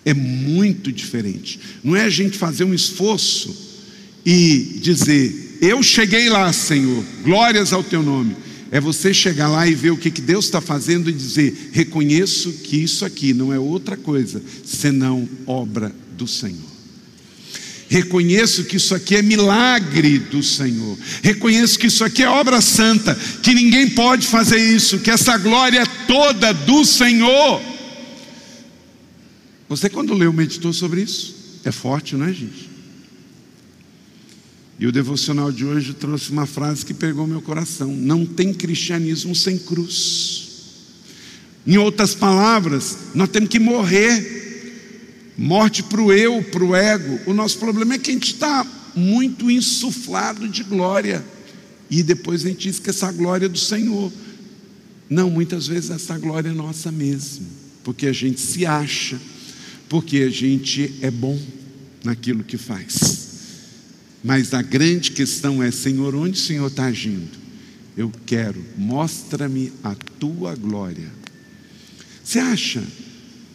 É 0.05 0.12
muito 0.12 0.90
diferente. 0.90 1.61
Não 1.85 1.95
é 1.95 2.03
a 2.03 2.11
gente 2.11 2.37
fazer 2.37 2.64
um 2.64 2.75
esforço 2.75 3.55
e 4.25 4.81
dizer: 4.83 5.59
Eu 5.61 5.81
cheguei 5.81 6.29
lá, 6.29 6.53
Senhor, 6.53 7.05
glórias 7.23 7.73
ao 7.73 7.85
teu 7.85 8.03
nome. 8.03 8.35
É 8.70 8.81
você 8.81 9.14
chegar 9.14 9.48
lá 9.48 9.66
e 9.66 9.74
ver 9.74 9.92
o 9.92 9.96
que, 9.96 10.11
que 10.11 10.20
Deus 10.20 10.46
está 10.46 10.61
fazendo 10.61 11.09
e 11.09 11.12
dizer: 11.12 11.70
reconheço 11.72 12.52
que 12.52 12.76
isso 12.76 13.05
aqui 13.05 13.33
não 13.33 13.52
é 13.52 13.59
outra 13.59 13.96
coisa 13.96 14.42
senão 14.64 15.29
obra 15.46 15.94
do 16.16 16.26
Senhor. 16.26 16.76
Reconheço 17.88 18.64
que 18.64 18.76
isso 18.76 18.94
aqui 18.94 19.14
é 19.14 19.22
milagre 19.22 20.18
do 20.18 20.42
Senhor. 20.42 20.98
Reconheço 21.22 21.79
que 21.79 21.87
isso 21.87 22.02
aqui 22.02 22.22
é 22.24 22.29
obra 22.29 22.61
santa, 22.61 23.14
que 23.42 23.55
ninguém 23.55 23.90
pode 23.90 24.26
fazer 24.26 24.59
isso, 24.59 24.98
que 24.98 25.11
essa 25.11 25.38
glória 25.38 25.81
é 25.81 25.87
toda 26.07 26.52
do 26.52 26.85
Senhor. 26.85 27.62
Você, 29.68 29.88
quando 29.88 30.14
leu, 30.14 30.33
meditou 30.33 30.72
sobre 30.72 31.02
isso? 31.02 31.35
É 31.64 31.70
forte, 31.70 32.16
não 32.16 32.26
é, 32.26 32.33
gente? 32.33 32.75
E 34.78 34.86
o 34.86 34.92
devocional 34.92 35.50
de 35.50 35.64
hoje 35.64 35.94
trouxe 35.94 36.30
uma 36.30 36.46
frase 36.46 36.84
que 36.84 36.92
pegou 36.92 37.26
meu 37.26 37.40
coração: 37.40 37.88
não 37.94 38.26
tem 38.26 38.52
cristianismo 38.52 39.34
sem 39.34 39.58
cruz. 39.58 40.44
Em 41.66 41.78
outras 41.78 42.14
palavras, 42.14 42.98
nós 43.14 43.28
temos 43.28 43.48
que 43.48 43.58
morrer. 43.58 44.34
Morte 45.38 45.82
para 45.82 46.00
o 46.00 46.12
eu, 46.12 46.42
para 46.44 46.64
o 46.64 46.74
ego. 46.74 47.20
O 47.26 47.34
nosso 47.34 47.58
problema 47.58 47.94
é 47.94 47.98
que 47.98 48.10
a 48.10 48.14
gente 48.14 48.32
está 48.32 48.64
muito 48.94 49.50
insuflado 49.50 50.48
de 50.48 50.62
glória. 50.62 51.24
E 51.90 52.02
depois 52.02 52.44
a 52.44 52.48
gente 52.48 52.80
que 52.80 52.90
essa 52.90 53.10
glória 53.12 53.46
é 53.46 53.48
do 53.48 53.58
Senhor. 53.58 54.12
Não, 55.10 55.30
muitas 55.30 55.66
vezes 55.66 55.90
essa 55.90 56.16
glória 56.18 56.48
é 56.48 56.52
nossa 56.52 56.90
mesmo. 56.90 57.46
Porque 57.84 58.06
a 58.06 58.12
gente 58.12 58.40
se 58.40 58.64
acha. 58.64 59.20
Porque 59.88 60.18
a 60.18 60.30
gente 60.30 60.94
é 61.00 61.10
bom 61.10 61.38
naquilo 62.02 62.42
que 62.42 62.56
faz. 62.56 63.25
Mas 64.22 64.52
a 64.55 64.62
grande 64.62 65.12
questão 65.12 65.62
é: 65.62 65.70
Senhor, 65.70 66.14
onde 66.14 66.38
o 66.38 66.42
Senhor 66.42 66.66
está 66.66 66.87
agindo? 66.87 67.46
Eu 67.96 68.12
quero, 68.26 68.62
mostra-me 68.76 69.72
a 69.83 69.94
tua 69.94 70.55
glória. 70.55 71.11
Você 72.22 72.38
acha? 72.38 72.83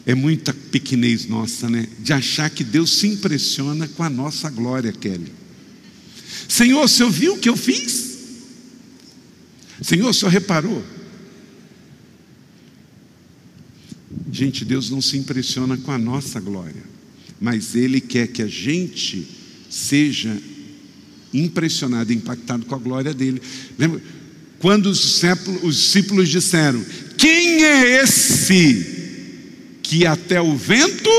É 0.05 0.15
muita 0.15 0.53
pequenez 0.53 1.27
nossa, 1.27 1.69
né? 1.69 1.87
De 1.99 2.11
achar 2.11 2.49
que 2.49 2.63
Deus 2.63 2.91
se 2.97 3.07
impressiona 3.07 3.87
com 3.87 4.01
a 4.01 4.09
nossa 4.09 4.49
glória, 4.49 4.91
Kelly. 4.91 5.31
Senhor, 6.47 6.83
o 6.83 6.87
senhor 6.87 7.11
viu 7.11 7.33
o 7.35 7.37
que 7.37 7.49
eu 7.49 7.55
fiz? 7.55 8.17
Senhor, 9.81 10.09
o 10.09 10.13
senhor 10.13 10.31
reparou? 10.31 10.83
Gente, 14.31 14.65
Deus 14.65 14.89
não 14.89 15.01
se 15.01 15.17
impressiona 15.17 15.77
com 15.77 15.91
a 15.91 15.97
nossa 15.97 16.39
glória, 16.39 16.83
mas 17.39 17.75
Ele 17.75 17.99
quer 17.99 18.27
que 18.27 18.41
a 18.41 18.47
gente 18.47 19.27
seja 19.69 20.35
impressionado, 21.33 22.11
impactado 22.13 22.65
com 22.65 22.75
a 22.75 22.79
glória 22.79 23.13
dele. 23.13 23.41
Lembra? 23.77 24.01
Quando 24.59 24.87
os 24.87 24.99
discípulos, 25.01 25.63
os 25.63 25.75
discípulos 25.75 26.29
disseram: 26.29 26.83
Quem 27.17 27.63
é 27.63 28.03
esse 28.03 29.79
que 29.81 30.05
até 30.05 30.39
o 30.39 30.55
vento 30.55 31.09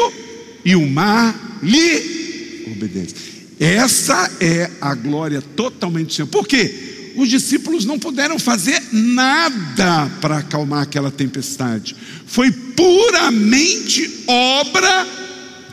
e 0.65 0.77
o 0.77 0.87
mar 0.89 1.59
lhe 1.63 2.65
obedecem? 2.71 3.33
Essa 3.59 4.31
é 4.41 4.71
a 4.81 4.95
glória 4.95 5.43
totalmente 5.43 6.09
do 6.09 6.15
Senhor. 6.15 6.29
Por 6.29 6.47
quê? 6.47 7.13
Os 7.17 7.29
discípulos 7.29 7.85
não 7.85 7.99
puderam 7.99 8.39
fazer 8.39 8.81
nada 8.93 10.11
para 10.21 10.39
acalmar 10.39 10.83
aquela 10.83 11.11
tempestade. 11.11 11.95
Foi 12.27 12.51
puramente 12.51 14.25
obra 14.27 15.07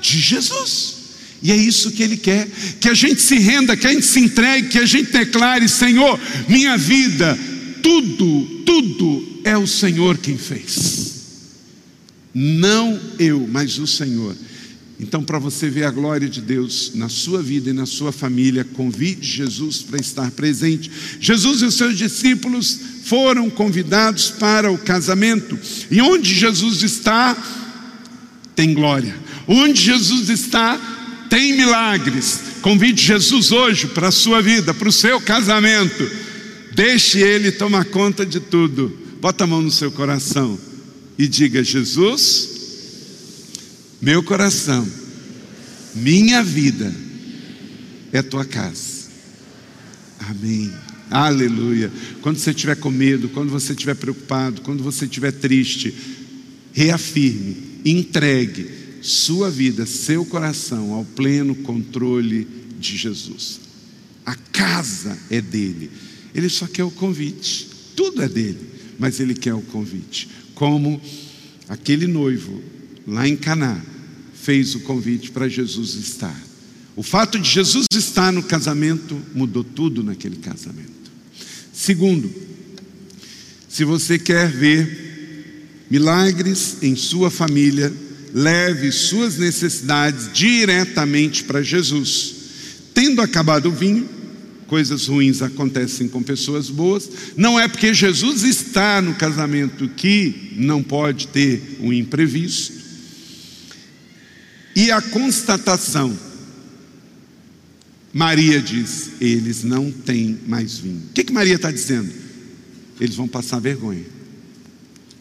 de 0.02 0.19
Jesus. 0.19 0.98
E 1.41 1.52
é 1.52 1.56
isso 1.56 1.91
que 1.91 2.04
Ele 2.04 2.17
quer: 2.17 2.47
que 2.80 2.89
a 2.89 2.93
gente 2.93 3.21
se 3.21 3.38
renda, 3.38 3.78
que 3.78 3.88
a 3.88 3.93
gente 3.93 4.06
se 4.06 4.19
entregue, 4.19 4.69
que 4.69 4.80
a 4.80 4.86
gente 4.86 5.12
declare: 5.12 5.67
Senhor, 5.67 6.19
minha 6.47 6.78
vida, 6.78 7.38
tudo, 7.82 8.45
tudo 8.65 9.41
é 9.43 9.58
o 9.58 9.67
Senhor 9.67 10.17
quem 10.17 10.38
fez. 10.38 11.19
Não 12.34 12.99
eu, 13.17 13.47
mas 13.52 13.78
o 13.80 13.88
Senhor. 13.88 14.36
Então, 14.99 15.23
para 15.23 15.39
você 15.39 15.69
ver 15.69 15.86
a 15.86 15.91
glória 15.91 16.28
de 16.28 16.41
Deus 16.41 16.91
na 16.93 17.08
sua 17.08 17.41
vida 17.41 17.69
e 17.69 17.73
na 17.73 17.86
sua 17.86 18.12
família, 18.12 18.65
convide 18.65 19.25
Jesus 19.25 19.82
para 19.82 19.97
estar 19.97 20.30
presente. 20.32 20.91
Jesus 21.21 21.62
e 21.62 21.65
os 21.65 21.75
seus 21.75 21.97
discípulos 21.97 22.80
foram 23.06 23.49
convidados 23.49 24.30
para 24.30 24.69
o 24.69 24.78
casamento, 24.78 25.58
e 25.89 26.02
onde 26.02 26.34
Jesus 26.34 26.84
está, 26.84 27.36
tem 28.54 28.73
glória. 28.73 29.15
Onde 29.47 29.82
Jesus 29.82 30.30
está, 30.30 30.98
tem 31.29 31.55
milagres. 31.55 32.39
Convide 32.61 33.01
Jesus 33.01 33.51
hoje 33.51 33.87
para 33.87 34.09
a 34.09 34.11
sua 34.11 34.41
vida, 34.41 34.73
para 34.73 34.89
o 34.89 34.91
seu 34.91 35.21
casamento. 35.21 36.09
Deixe 36.73 37.19
Ele 37.19 37.51
tomar 37.51 37.85
conta 37.85 38.25
de 38.25 38.39
tudo. 38.39 38.97
Bota 39.21 39.43
a 39.43 39.47
mão 39.47 39.61
no 39.61 39.71
seu 39.71 39.91
coração 39.91 40.59
e 41.17 41.27
diga: 41.27 41.63
Jesus, 41.63 42.49
meu 44.01 44.23
coração, 44.23 44.87
minha 45.95 46.43
vida 46.43 46.93
é 48.11 48.21
tua 48.21 48.43
casa. 48.43 49.09
Amém. 50.19 50.71
Aleluia. 51.11 51.91
Quando 52.21 52.37
você 52.37 52.51
estiver 52.51 52.75
com 52.75 52.91
medo, 52.91 53.29
quando 53.29 53.49
você 53.49 53.73
estiver 53.73 53.95
preocupado, 53.95 54.61
quando 54.61 54.83
você 54.83 55.05
estiver 55.05 55.31
triste, 55.31 55.93
reafirme, 56.71 57.57
entregue 57.83 58.78
sua 59.01 59.49
vida, 59.49 59.85
seu 59.85 60.25
coração 60.25 60.93
ao 60.93 61.05
pleno 61.05 61.55
controle 61.55 62.47
de 62.79 62.97
Jesus. 62.97 63.59
A 64.25 64.35
casa 64.35 65.17
é 65.29 65.41
dele. 65.41 65.89
Ele 66.33 66.49
só 66.49 66.67
quer 66.67 66.83
o 66.83 66.91
convite. 66.91 67.67
Tudo 67.95 68.21
é 68.21 68.29
dele, 68.29 68.59
mas 68.97 69.19
ele 69.19 69.33
quer 69.33 69.53
o 69.53 69.62
convite. 69.62 70.29
Como 70.53 71.01
aquele 71.67 72.07
noivo, 72.07 72.62
lá 73.07 73.27
em 73.27 73.35
Caná, 73.35 73.81
fez 74.33 74.75
o 74.75 74.81
convite 74.81 75.31
para 75.31 75.49
Jesus 75.49 75.95
estar. 75.95 76.39
O 76.95 77.03
fato 77.03 77.39
de 77.39 77.49
Jesus 77.49 77.85
estar 77.93 78.31
no 78.31 78.43
casamento 78.43 79.21
mudou 79.33 79.63
tudo 79.63 80.03
naquele 80.03 80.38
casamento. 80.38 80.89
Segundo, 81.73 82.29
se 83.69 83.83
você 83.85 84.19
quer 84.19 84.51
ver 84.51 85.88
milagres 85.89 86.77
em 86.81 86.95
sua 86.95 87.31
família, 87.31 87.93
leve 88.33 88.91
suas 88.91 89.37
necessidades 89.37 90.29
diretamente 90.33 91.43
para 91.43 91.61
Jesus. 91.61 92.35
Tendo 92.93 93.21
acabado 93.21 93.67
o 93.69 93.71
vinho, 93.71 94.07
coisas 94.67 95.07
ruins 95.07 95.41
acontecem 95.41 96.07
com 96.07 96.21
pessoas 96.21 96.69
boas. 96.69 97.09
Não 97.35 97.59
é 97.59 97.67
porque 97.67 97.93
Jesus 97.93 98.43
está 98.43 99.01
no 99.01 99.15
casamento 99.15 99.89
que 99.89 100.53
não 100.55 100.83
pode 100.83 101.27
ter 101.27 101.77
um 101.81 101.91
imprevisto. 101.91 102.73
E 104.75 104.91
a 104.91 105.01
constatação: 105.01 106.17
Maria 108.13 108.61
diz, 108.61 109.11
eles 109.19 109.63
não 109.63 109.91
têm 109.91 110.39
mais 110.47 110.77
vinho. 110.77 111.03
O 111.09 111.13
que, 111.13 111.23
que 111.23 111.33
Maria 111.33 111.55
está 111.55 111.71
dizendo? 111.71 112.11
Eles 112.99 113.15
vão 113.15 113.27
passar 113.27 113.59
vergonha. 113.59 114.05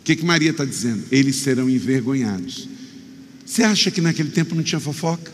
O 0.00 0.04
que, 0.04 0.16
que 0.16 0.24
Maria 0.24 0.50
está 0.50 0.64
dizendo? 0.64 1.04
Eles 1.10 1.36
serão 1.36 1.68
envergonhados. 1.68 2.68
Você 3.48 3.62
acha 3.62 3.90
que 3.90 4.02
naquele 4.02 4.30
tempo 4.30 4.54
não 4.54 4.62
tinha 4.62 4.78
fofoca? 4.78 5.32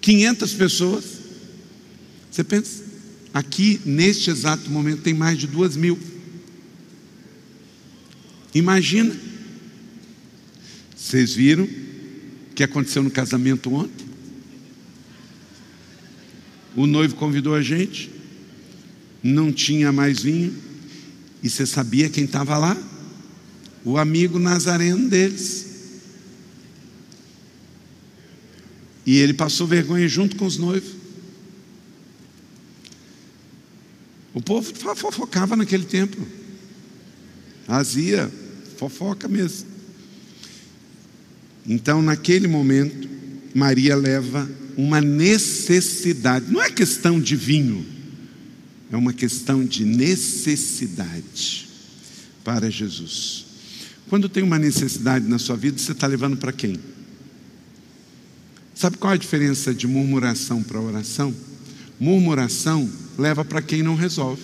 500 0.00 0.52
pessoas. 0.54 1.04
Você 2.28 2.42
pensa, 2.42 2.82
aqui 3.32 3.80
neste 3.84 4.30
exato 4.30 4.68
momento 4.68 5.02
tem 5.02 5.14
mais 5.14 5.38
de 5.38 5.46
duas 5.46 5.76
mil. 5.76 5.96
Imagina. 8.52 9.16
Vocês 10.96 11.34
viram 11.34 11.64
o 11.64 12.54
que 12.54 12.64
aconteceu 12.64 13.04
no 13.04 13.12
casamento 13.12 13.72
ontem? 13.72 14.06
O 16.74 16.84
noivo 16.84 17.14
convidou 17.14 17.54
a 17.54 17.62
gente, 17.62 18.10
não 19.22 19.52
tinha 19.52 19.92
mais 19.92 20.22
vinho, 20.22 20.52
e 21.42 21.48
você 21.48 21.64
sabia 21.64 22.10
quem 22.10 22.24
estava 22.24 22.58
lá? 22.58 22.89
O 23.84 23.98
amigo 23.98 24.38
nazareno 24.38 25.08
deles. 25.08 25.66
E 29.06 29.16
ele 29.16 29.34
passou 29.34 29.66
vergonha 29.66 30.06
junto 30.08 30.36
com 30.36 30.46
os 30.46 30.56
noivos. 30.56 30.94
O 34.32 34.40
povo 34.40 34.72
fofocava 34.94 35.56
naquele 35.56 35.84
tempo. 35.84 36.24
Fazia 37.66 38.30
fofoca 38.76 39.28
mesmo. 39.28 39.68
Então, 41.66 42.00
naquele 42.00 42.48
momento, 42.48 43.08
Maria 43.54 43.94
leva 43.96 44.50
uma 44.76 45.00
necessidade. 45.00 46.50
Não 46.50 46.62
é 46.62 46.70
questão 46.70 47.20
de 47.20 47.36
vinho, 47.36 47.84
é 48.90 48.96
uma 48.96 49.12
questão 49.12 49.64
de 49.64 49.84
necessidade 49.84 51.68
para 52.42 52.70
Jesus. 52.70 53.49
Quando 54.10 54.28
tem 54.28 54.42
uma 54.42 54.58
necessidade 54.58 55.28
na 55.28 55.38
sua 55.38 55.56
vida, 55.56 55.78
você 55.78 55.92
está 55.92 56.04
levando 56.04 56.36
para 56.36 56.50
quem? 56.50 56.80
Sabe 58.74 58.96
qual 58.96 59.12
é 59.12 59.14
a 59.14 59.18
diferença 59.18 59.72
de 59.72 59.86
murmuração 59.86 60.64
para 60.64 60.80
oração? 60.80 61.32
Murmuração 62.00 62.90
leva 63.16 63.44
para 63.44 63.62
quem 63.62 63.84
não 63.84 63.94
resolve, 63.94 64.42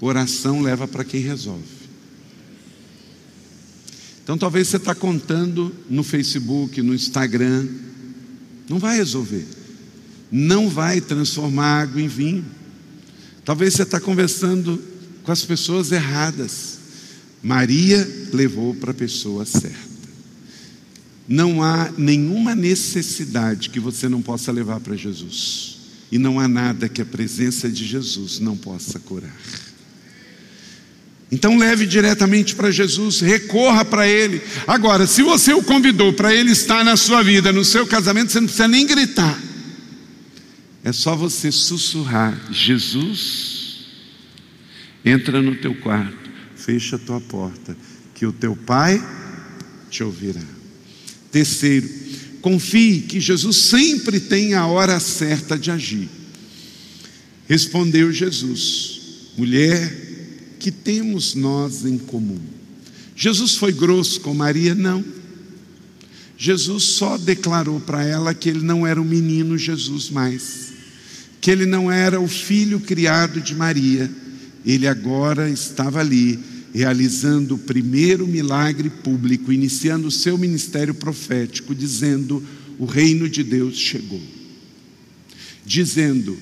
oração 0.00 0.60
leva 0.60 0.88
para 0.88 1.04
quem 1.04 1.20
resolve. 1.20 1.62
Então 4.24 4.36
talvez 4.36 4.66
você 4.66 4.78
está 4.78 4.96
contando 4.96 5.72
no 5.88 6.02
Facebook, 6.02 6.82
no 6.82 6.92
Instagram, 6.92 7.68
não 8.68 8.80
vai 8.80 8.96
resolver, 8.96 9.46
não 10.28 10.68
vai 10.68 11.00
transformar 11.00 11.82
água 11.82 12.02
em 12.02 12.08
vinho. 12.08 12.44
Talvez 13.44 13.74
você 13.74 13.84
está 13.84 14.00
conversando 14.00 14.82
com 15.22 15.30
as 15.30 15.44
pessoas 15.44 15.92
erradas. 15.92 16.71
Maria 17.42 18.08
levou 18.32 18.74
para 18.74 18.92
a 18.92 18.94
pessoa 18.94 19.44
certa. 19.44 19.92
Não 21.28 21.62
há 21.62 21.90
nenhuma 21.98 22.54
necessidade 22.54 23.70
que 23.70 23.80
você 23.80 24.08
não 24.08 24.22
possa 24.22 24.52
levar 24.52 24.80
para 24.80 24.96
Jesus. 24.96 25.78
E 26.10 26.18
não 26.18 26.38
há 26.38 26.46
nada 26.46 26.88
que 26.88 27.00
a 27.00 27.06
presença 27.06 27.68
de 27.68 27.86
Jesus 27.86 28.38
não 28.38 28.56
possa 28.56 28.98
curar. 29.00 29.34
Então 31.32 31.56
leve 31.56 31.86
diretamente 31.86 32.54
para 32.54 32.70
Jesus, 32.70 33.20
recorra 33.20 33.84
para 33.84 34.06
Ele. 34.06 34.42
Agora, 34.66 35.06
se 35.06 35.22
você 35.22 35.54
o 35.54 35.62
convidou 35.62 36.12
para 36.12 36.34
Ele 36.34 36.50
estar 36.50 36.84
na 36.84 36.94
sua 36.96 37.22
vida, 37.22 37.50
no 37.50 37.64
seu 37.64 37.86
casamento, 37.86 38.30
você 38.30 38.40
não 38.40 38.46
precisa 38.46 38.68
nem 38.68 38.86
gritar. 38.86 39.40
É 40.84 40.92
só 40.92 41.16
você 41.16 41.50
sussurrar: 41.50 42.38
Jesus, 42.52 43.86
entra 45.02 45.40
no 45.40 45.54
teu 45.54 45.74
quarto 45.76 46.21
fecha 46.64 46.96
a 46.96 46.98
tua 46.98 47.20
porta, 47.20 47.76
que 48.14 48.24
o 48.24 48.32
teu 48.32 48.54
Pai 48.54 49.02
te 49.90 50.04
ouvirá. 50.04 50.42
Terceiro, 51.30 51.88
confie 52.40 53.00
que 53.00 53.20
Jesus 53.20 53.56
sempre 53.56 54.20
tem 54.20 54.54
a 54.54 54.66
hora 54.66 55.00
certa 55.00 55.58
de 55.58 55.70
agir. 55.70 56.08
Respondeu 57.48 58.12
Jesus, 58.12 59.00
mulher, 59.36 60.56
que 60.60 60.70
temos 60.70 61.34
nós 61.34 61.84
em 61.84 61.98
comum? 61.98 62.40
Jesus 63.16 63.56
foi 63.56 63.72
grosso 63.72 64.20
com 64.20 64.32
Maria? 64.32 64.74
Não. 64.74 65.04
Jesus 66.38 66.84
só 66.84 67.18
declarou 67.18 67.80
para 67.80 68.04
ela 68.04 68.34
que 68.34 68.48
ele 68.48 68.62
não 68.62 68.86
era 68.86 69.00
o 69.00 69.04
menino 69.04 69.58
Jesus 69.58 70.10
mais, 70.10 70.72
que 71.40 71.50
ele 71.50 71.66
não 71.66 71.90
era 71.90 72.20
o 72.20 72.28
filho 72.28 72.80
criado 72.80 73.40
de 73.40 73.54
Maria, 73.54 74.10
ele 74.64 74.86
agora 74.86 75.50
estava 75.50 76.00
ali 76.00 76.51
realizando 76.72 77.54
o 77.54 77.58
primeiro 77.58 78.26
milagre 78.26 78.88
público, 78.88 79.52
iniciando 79.52 80.08
o 80.08 80.12
seu 80.12 80.38
ministério 80.38 80.94
profético, 80.94 81.74
dizendo: 81.74 82.42
O 82.78 82.84
reino 82.84 83.28
de 83.28 83.42
Deus 83.42 83.76
chegou. 83.76 84.20
Dizendo: 85.64 86.36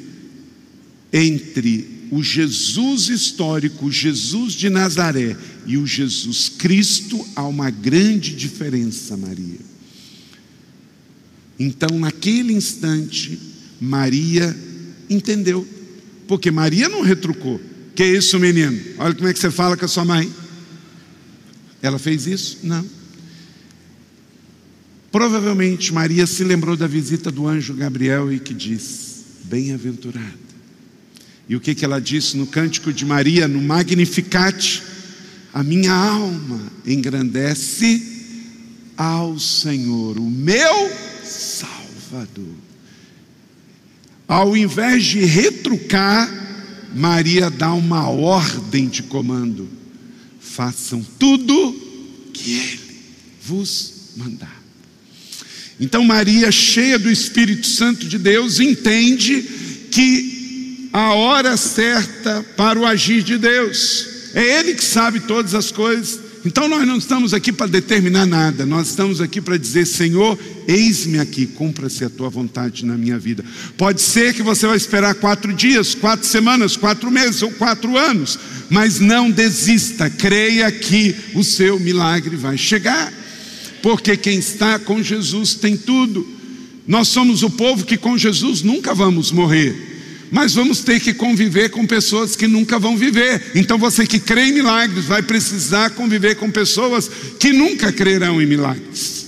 entre 1.12 2.08
o 2.10 2.22
Jesus 2.22 3.08
histórico, 3.08 3.86
o 3.86 3.92
Jesus 3.92 4.52
de 4.52 4.68
Nazaré 4.68 5.36
e 5.66 5.76
o 5.76 5.86
Jesus 5.86 6.48
Cristo, 6.48 7.24
há 7.36 7.46
uma 7.46 7.70
grande 7.70 8.34
diferença, 8.34 9.16
Maria. 9.16 9.60
Então, 11.58 11.98
naquele 11.98 12.52
instante, 12.52 13.38
Maria 13.80 14.56
entendeu, 15.08 15.66
porque 16.26 16.50
Maria 16.50 16.88
não 16.88 17.02
retrucou. 17.02 17.60
Que 17.94 18.04
isso, 18.04 18.38
menino? 18.38 18.78
Olha 18.98 19.14
como 19.14 19.28
é 19.28 19.32
que 19.32 19.38
você 19.38 19.50
fala 19.50 19.76
com 19.76 19.84
a 19.84 19.88
sua 19.88 20.04
mãe. 20.04 20.32
Ela 21.82 21.98
fez 21.98 22.26
isso? 22.26 22.58
Não. 22.62 22.84
Provavelmente 25.10 25.92
Maria 25.92 26.26
se 26.26 26.44
lembrou 26.44 26.76
da 26.76 26.86
visita 26.86 27.30
do 27.30 27.48
anjo 27.48 27.74
Gabriel 27.74 28.32
e 28.32 28.38
que 28.38 28.54
diz: 28.54 29.24
Bem-aventurada. 29.44 30.38
E 31.48 31.56
o 31.56 31.60
que, 31.60 31.74
que 31.74 31.84
ela 31.84 32.00
disse 32.00 32.36
no 32.36 32.46
cântico 32.46 32.92
de 32.92 33.04
Maria, 33.04 33.48
no 33.48 33.60
Magnificat? 33.60 34.82
A 35.52 35.64
minha 35.64 35.92
alma 35.92 36.60
engrandece 36.86 38.00
ao 38.96 39.36
Senhor, 39.36 40.16
o 40.16 40.30
meu 40.30 40.92
Salvador. 41.24 42.54
Ao 44.28 44.56
invés 44.56 45.02
de 45.02 45.24
retrucar, 45.24 46.30
Maria 46.94 47.50
dá 47.50 47.72
uma 47.72 48.08
ordem 48.08 48.88
de 48.88 49.02
comando: 49.02 49.68
façam 50.40 51.04
tudo 51.18 51.72
que 52.32 52.52
Ele 52.52 52.80
vos 53.42 53.92
mandar. 54.16 54.60
Então, 55.78 56.04
Maria, 56.04 56.52
cheia 56.52 56.98
do 56.98 57.10
Espírito 57.10 57.66
Santo 57.66 58.06
de 58.06 58.18
Deus, 58.18 58.60
entende 58.60 59.42
que 59.90 60.88
a 60.92 61.14
hora 61.14 61.56
certa 61.56 62.42
para 62.56 62.78
o 62.78 62.84
agir 62.84 63.22
de 63.22 63.38
Deus, 63.38 64.06
é 64.34 64.58
Ele 64.58 64.74
que 64.74 64.84
sabe 64.84 65.20
todas 65.20 65.54
as 65.54 65.70
coisas, 65.72 66.29
então 66.44 66.68
nós 66.68 66.86
não 66.86 66.96
estamos 66.96 67.34
aqui 67.34 67.52
para 67.52 67.66
determinar 67.66 68.24
nada, 68.24 68.64
nós 68.64 68.88
estamos 68.88 69.20
aqui 69.20 69.40
para 69.40 69.58
dizer: 69.58 69.86
Senhor, 69.86 70.38
eis-me 70.66 71.18
aqui, 71.18 71.46
cumpra-se 71.46 72.04
a 72.04 72.08
tua 72.08 72.30
vontade 72.30 72.86
na 72.86 72.96
minha 72.96 73.18
vida. 73.18 73.44
Pode 73.76 74.00
ser 74.00 74.32
que 74.32 74.42
você 74.42 74.66
vai 74.66 74.76
esperar 74.76 75.14
quatro 75.16 75.52
dias, 75.52 75.94
quatro 75.94 76.26
semanas, 76.26 76.76
quatro 76.76 77.10
meses 77.10 77.42
ou 77.42 77.50
quatro 77.52 77.96
anos, 77.98 78.38
mas 78.70 79.00
não 79.00 79.30
desista, 79.30 80.08
creia 80.08 80.70
que 80.72 81.14
o 81.34 81.44
seu 81.44 81.78
milagre 81.78 82.36
vai 82.36 82.56
chegar, 82.56 83.12
porque 83.82 84.16
quem 84.16 84.38
está 84.38 84.78
com 84.78 85.02
Jesus 85.02 85.54
tem 85.54 85.76
tudo. 85.76 86.26
Nós 86.86 87.08
somos 87.08 87.42
o 87.42 87.50
povo 87.50 87.84
que 87.84 87.98
com 87.98 88.16
Jesus 88.16 88.62
nunca 88.62 88.94
vamos 88.94 89.30
morrer, 89.30 89.89
mas 90.30 90.54
vamos 90.54 90.80
ter 90.80 91.00
que 91.00 91.12
conviver 91.12 91.70
com 91.70 91.86
pessoas 91.86 92.36
que 92.36 92.46
nunca 92.46 92.78
vão 92.78 92.96
viver. 92.96 93.52
Então 93.54 93.76
você 93.76 94.06
que 94.06 94.20
crê 94.20 94.46
em 94.46 94.52
milagres 94.52 95.06
vai 95.06 95.22
precisar 95.22 95.90
conviver 95.90 96.36
com 96.36 96.50
pessoas 96.50 97.10
que 97.38 97.52
nunca 97.52 97.92
crerão 97.92 98.40
em 98.40 98.46
milagres. 98.46 99.26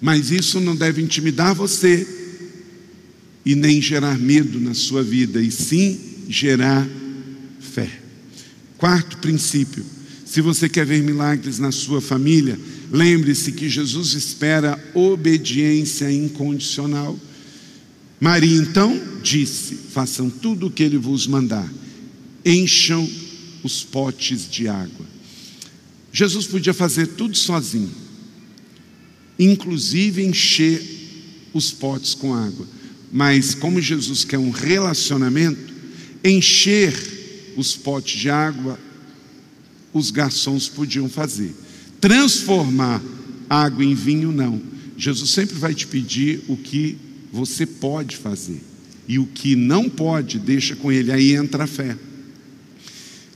Mas 0.00 0.30
isso 0.30 0.60
não 0.60 0.76
deve 0.76 1.02
intimidar 1.02 1.54
você 1.54 2.06
e 3.44 3.54
nem 3.54 3.80
gerar 3.80 4.18
medo 4.18 4.60
na 4.60 4.74
sua 4.74 5.02
vida, 5.02 5.40
e 5.40 5.50
sim 5.50 5.98
gerar 6.28 6.86
fé. 7.60 7.88
Quarto 8.76 9.18
princípio: 9.18 9.84
se 10.24 10.40
você 10.40 10.68
quer 10.68 10.84
ver 10.84 11.02
milagres 11.02 11.58
na 11.58 11.70
sua 11.72 12.00
família, 12.00 12.58
lembre-se 12.90 13.52
que 13.52 13.68
Jesus 13.68 14.14
espera 14.14 14.78
obediência 14.94 16.10
incondicional. 16.10 17.18
Maria 18.20 18.56
então 18.56 19.00
disse: 19.22 19.74
Façam 19.74 20.30
tudo 20.30 20.66
o 20.66 20.70
que 20.70 20.82
ele 20.82 20.98
vos 20.98 21.26
mandar, 21.26 21.70
encham 22.44 23.08
os 23.62 23.82
potes 23.82 24.48
de 24.48 24.68
água. 24.68 25.06
Jesus 26.12 26.46
podia 26.46 26.72
fazer 26.72 27.08
tudo 27.08 27.36
sozinho, 27.36 27.92
inclusive 29.38 30.24
encher 30.24 30.82
os 31.52 31.70
potes 31.70 32.14
com 32.14 32.34
água, 32.34 32.66
mas 33.12 33.54
como 33.54 33.80
Jesus 33.80 34.24
quer 34.24 34.38
um 34.38 34.50
relacionamento, 34.50 35.74
encher 36.24 36.94
os 37.56 37.76
potes 37.76 38.18
de 38.18 38.30
água, 38.30 38.78
os 39.92 40.10
garçons 40.10 40.68
podiam 40.68 41.08
fazer. 41.08 41.54
Transformar 42.00 43.02
água 43.48 43.84
em 43.84 43.94
vinho, 43.94 44.30
não. 44.32 44.60
Jesus 44.96 45.30
sempre 45.30 45.56
vai 45.56 45.74
te 45.74 45.86
pedir 45.86 46.42
o 46.48 46.56
que 46.56 46.96
você 47.32 47.66
pode 47.66 48.16
fazer. 48.16 48.60
E 49.08 49.18
o 49.18 49.26
que 49.26 49.54
não 49.54 49.88
pode, 49.88 50.38
deixa 50.38 50.74
com 50.74 50.90
ele. 50.90 51.12
Aí 51.12 51.34
entra 51.34 51.64
a 51.64 51.66
fé. 51.66 51.96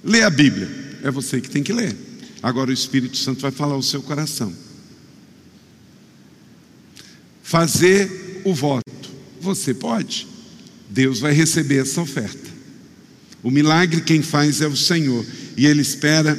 Lê 0.03 0.22
a 0.22 0.30
Bíblia. 0.30 0.68
É 1.03 1.11
você 1.11 1.41
que 1.41 1.51
tem 1.51 1.62
que 1.62 1.72
ler. 1.72 1.97
Agora 2.43 2.70
o 2.70 2.74
Espírito 2.74 3.16
Santo 3.16 3.41
vai 3.41 3.51
falar 3.51 3.76
o 3.76 3.82
seu 3.82 4.03
coração. 4.03 4.53
Fazer 7.43 8.43
o 8.45 8.55
voto. 8.55 8.84
Você 9.41 9.74
pode. 9.74 10.26
Deus 10.88 11.20
vai 11.20 11.32
receber 11.32 11.82
essa 11.82 12.01
oferta. 12.01 12.51
O 13.43 13.51
milagre 13.51 14.01
quem 14.01 14.22
faz 14.22 14.61
é 14.61 14.66
o 14.66 14.76
Senhor. 14.76 15.24
E 15.57 15.66
Ele 15.66 15.82
espera 15.82 16.38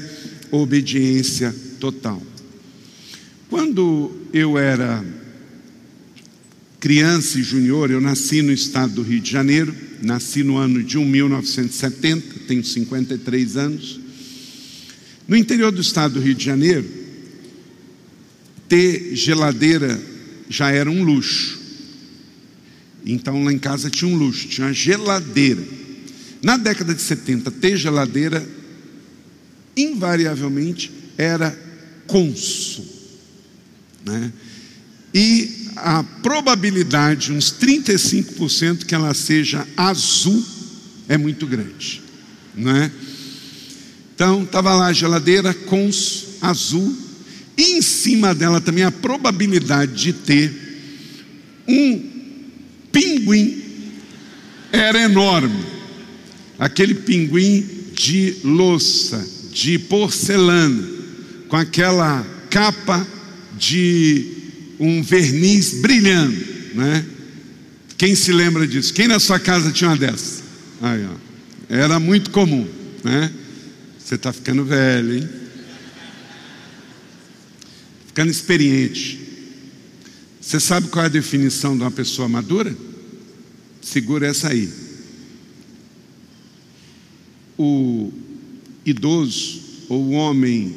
obediência 0.52 1.56
total. 1.80 2.22
Quando 3.50 4.12
eu 4.34 4.58
era 4.58 5.04
criança 6.82 7.40
e 7.40 7.44
junior, 7.44 7.92
eu 7.92 8.02
nasci 8.02 8.42
no 8.42 8.52
estado 8.52 8.96
do 8.96 9.02
Rio 9.04 9.20
de 9.20 9.32
Janeiro, 9.32 9.74
nasci 10.02 10.44
no 10.44 10.58
ano 10.58 10.82
de 10.82 10.98
1970, 10.98 12.40
tenho 12.48 12.66
53 12.66 13.56
anos. 13.56 14.00
No 15.28 15.38
interior 15.38 15.72
do 15.72 15.80
estado 15.80 16.16
do 16.16 16.20
Rio 16.20 16.34
de 16.34 16.44
Janeiro, 16.44 16.84
ter 18.68 19.16
geladeira 19.16 20.02
já 20.50 20.72
era 20.72 20.90
um 20.90 21.04
luxo. 21.04 21.60
Então 23.06 23.44
lá 23.44 23.54
em 23.54 23.60
casa 23.60 23.88
tinha 23.88 24.10
um 24.10 24.18
luxo, 24.18 24.48
tinha 24.48 24.66
uma 24.66 24.74
geladeira. 24.74 25.64
Na 26.42 26.58
década 26.58 26.96
de 26.96 27.02
70, 27.02 27.52
ter 27.52 27.78
geladeira 27.78 28.44
invariavelmente 29.78 30.92
era 31.16 31.56
cônsul. 32.08 32.86
Né? 34.04 34.34
E 35.14 35.61
a 35.76 36.04
probabilidade, 36.04 37.32
uns 37.32 37.52
35%, 37.52 38.86
que 38.86 38.96
ela 38.96 39.14
seja 39.14 39.68
azul 39.76 40.44
é 41.08 41.18
muito 41.18 41.46
grande, 41.46 42.02
não 42.56 42.76
é? 42.76 42.92
Então, 44.16 44.44
estava 44.44 44.76
lá 44.76 44.88
a 44.88 44.94
geladeira 44.94 45.54
com 45.54 45.90
azul, 46.42 46.98
e 47.58 47.78
em 47.78 47.82
cima 47.82 48.34
dela 48.34 48.62
também 48.62 48.84
a 48.84 48.92
probabilidade 48.92 49.94
de 49.94 50.14
ter 50.14 50.54
um 51.68 52.10
pinguim 52.92 53.62
era 54.72 55.02
enorme. 55.02 55.66
Aquele 56.58 56.94
pinguim 56.94 57.68
de 57.94 58.38
louça, 58.44 59.28
de 59.52 59.78
porcelana, 59.80 60.88
com 61.48 61.58
aquela 61.58 62.26
capa 62.50 63.06
de 63.58 64.41
um 64.82 65.04
verniz 65.04 65.76
brilhando, 65.76 66.44
né? 66.74 67.06
Quem 68.00 68.16
se 68.16 68.34
lembra 68.34 68.68
disso? 68.68 68.92
Quem 68.92 69.08
na 69.08 69.20
sua 69.20 69.40
casa 69.40 69.72
tinha 69.72 69.92
uma 69.92 69.96
dessas? 69.96 70.42
Aí, 70.82 71.06
ó. 71.06 71.16
Era 71.70 72.00
muito 72.00 72.32
comum, 72.32 72.68
né? 73.04 73.32
Você 74.00 74.16
está 74.16 74.34
ficando 74.34 74.66
velho, 74.66 75.18
hein? 75.18 75.30
Ficando 78.08 78.32
experiente. 78.32 79.20
Você 80.42 80.60
sabe 80.60 80.88
qual 80.88 81.04
é 81.04 81.06
a 81.06 81.12
definição 81.12 81.78
de 81.78 81.84
uma 81.84 81.92
pessoa 81.92 82.28
madura? 82.28 82.76
Segura 83.84 84.26
essa 84.28 84.50
aí. 84.50 84.68
O 87.56 88.12
idoso 88.84 89.62
ou 89.88 90.08
o 90.08 90.12
homem 90.14 90.76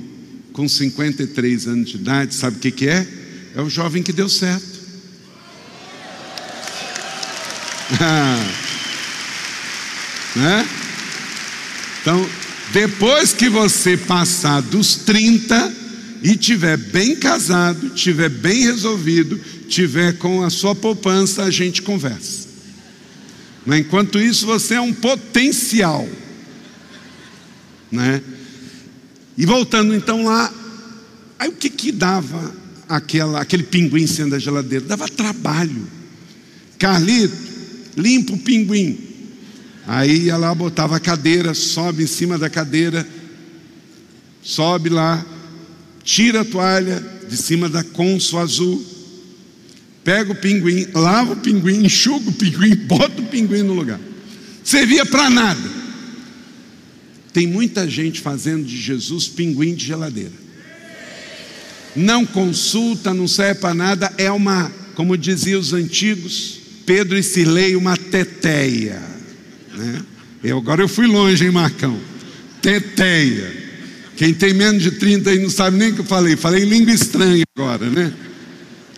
com 0.52 0.68
53 0.68 1.66
anos 1.66 1.88
de 1.88 1.96
idade, 1.96 2.34
sabe 2.34 2.58
o 2.58 2.60
que, 2.60 2.70
que 2.70 2.86
é? 2.86 3.23
É 3.54 3.62
o 3.62 3.70
jovem 3.70 4.02
que 4.02 4.12
deu 4.12 4.28
certo. 4.28 4.80
né? 10.34 10.68
Então, 12.00 12.28
depois 12.72 13.32
que 13.32 13.48
você 13.48 13.96
passar 13.96 14.60
dos 14.60 14.96
30 14.96 15.72
e 16.22 16.36
tiver 16.36 16.76
bem 16.76 17.14
casado, 17.14 17.90
tiver 17.90 18.28
bem 18.28 18.62
resolvido, 18.62 19.38
tiver 19.68 20.18
com 20.18 20.42
a 20.42 20.50
sua 20.50 20.74
poupança, 20.74 21.44
a 21.44 21.50
gente 21.50 21.80
conversa. 21.80 22.48
Mas 23.64 23.80
enquanto 23.80 24.18
isso, 24.18 24.46
você 24.46 24.74
é 24.74 24.80
um 24.80 24.92
potencial. 24.92 26.08
Né? 27.92 28.20
E 29.38 29.46
voltando 29.46 29.94
então 29.94 30.24
lá, 30.24 30.52
aí 31.38 31.48
o 31.48 31.52
que 31.52 31.70
que 31.70 31.92
dava 31.92 32.63
aquela, 32.96 33.40
aquele 33.40 33.62
pinguim 33.62 34.06
sendo 34.06 34.30
da 34.30 34.38
geladeira. 34.38 34.84
Dava 34.84 35.08
trabalho. 35.08 35.86
Carlito, 36.78 37.36
limpa 37.96 38.34
o 38.34 38.38
pinguim. 38.38 38.98
Aí 39.86 40.24
ia 40.24 40.36
lá, 40.36 40.54
botava 40.54 40.96
a 40.96 41.00
cadeira, 41.00 41.52
sobe 41.54 42.04
em 42.04 42.06
cima 42.06 42.38
da 42.38 42.48
cadeira, 42.48 43.06
sobe 44.42 44.88
lá, 44.88 45.24
tira 46.02 46.40
a 46.40 46.44
toalha 46.44 47.04
de 47.28 47.36
cima 47.36 47.68
da 47.68 47.84
conso 47.84 48.38
azul, 48.38 48.82
pega 50.02 50.32
o 50.32 50.34
pinguim, 50.34 50.86
lava 50.94 51.34
o 51.34 51.36
pinguim, 51.36 51.84
enxuga 51.84 52.30
o 52.30 52.32
pinguim, 52.32 52.74
bota 52.88 53.20
o 53.20 53.26
pinguim 53.26 53.62
no 53.62 53.74
lugar. 53.74 54.00
Servia 54.62 55.04
para 55.04 55.28
nada. 55.28 55.70
Tem 57.32 57.46
muita 57.46 57.88
gente 57.88 58.20
fazendo 58.20 58.64
de 58.64 58.80
Jesus 58.80 59.28
pinguim 59.28 59.74
de 59.74 59.84
geladeira 59.84 60.43
não 61.94 62.26
consulta, 62.26 63.14
não 63.14 63.28
serve 63.28 63.60
para 63.60 63.74
nada, 63.74 64.12
é 64.18 64.30
uma, 64.30 64.70
como 64.94 65.16
diziam 65.16 65.60
os 65.60 65.72
antigos, 65.72 66.60
Pedro 66.84 67.16
e 67.16 67.22
Silei, 67.22 67.76
uma 67.76 67.96
teteia. 67.96 69.00
Né? 69.74 70.02
Eu, 70.42 70.58
agora 70.58 70.82
eu 70.82 70.88
fui 70.88 71.06
longe, 71.06 71.44
hein, 71.44 71.50
Marcão? 71.50 71.98
Teteia. 72.60 73.64
Quem 74.16 74.32
tem 74.32 74.52
menos 74.52 74.82
de 74.82 74.92
30 74.92 75.30
aí 75.30 75.38
não 75.38 75.50
sabe 75.50 75.76
nem 75.76 75.90
o 75.90 75.94
que 75.94 76.00
eu 76.00 76.04
falei, 76.04 76.36
falei 76.36 76.64
língua 76.64 76.92
estranha 76.92 77.44
agora, 77.56 77.88
né? 77.88 78.12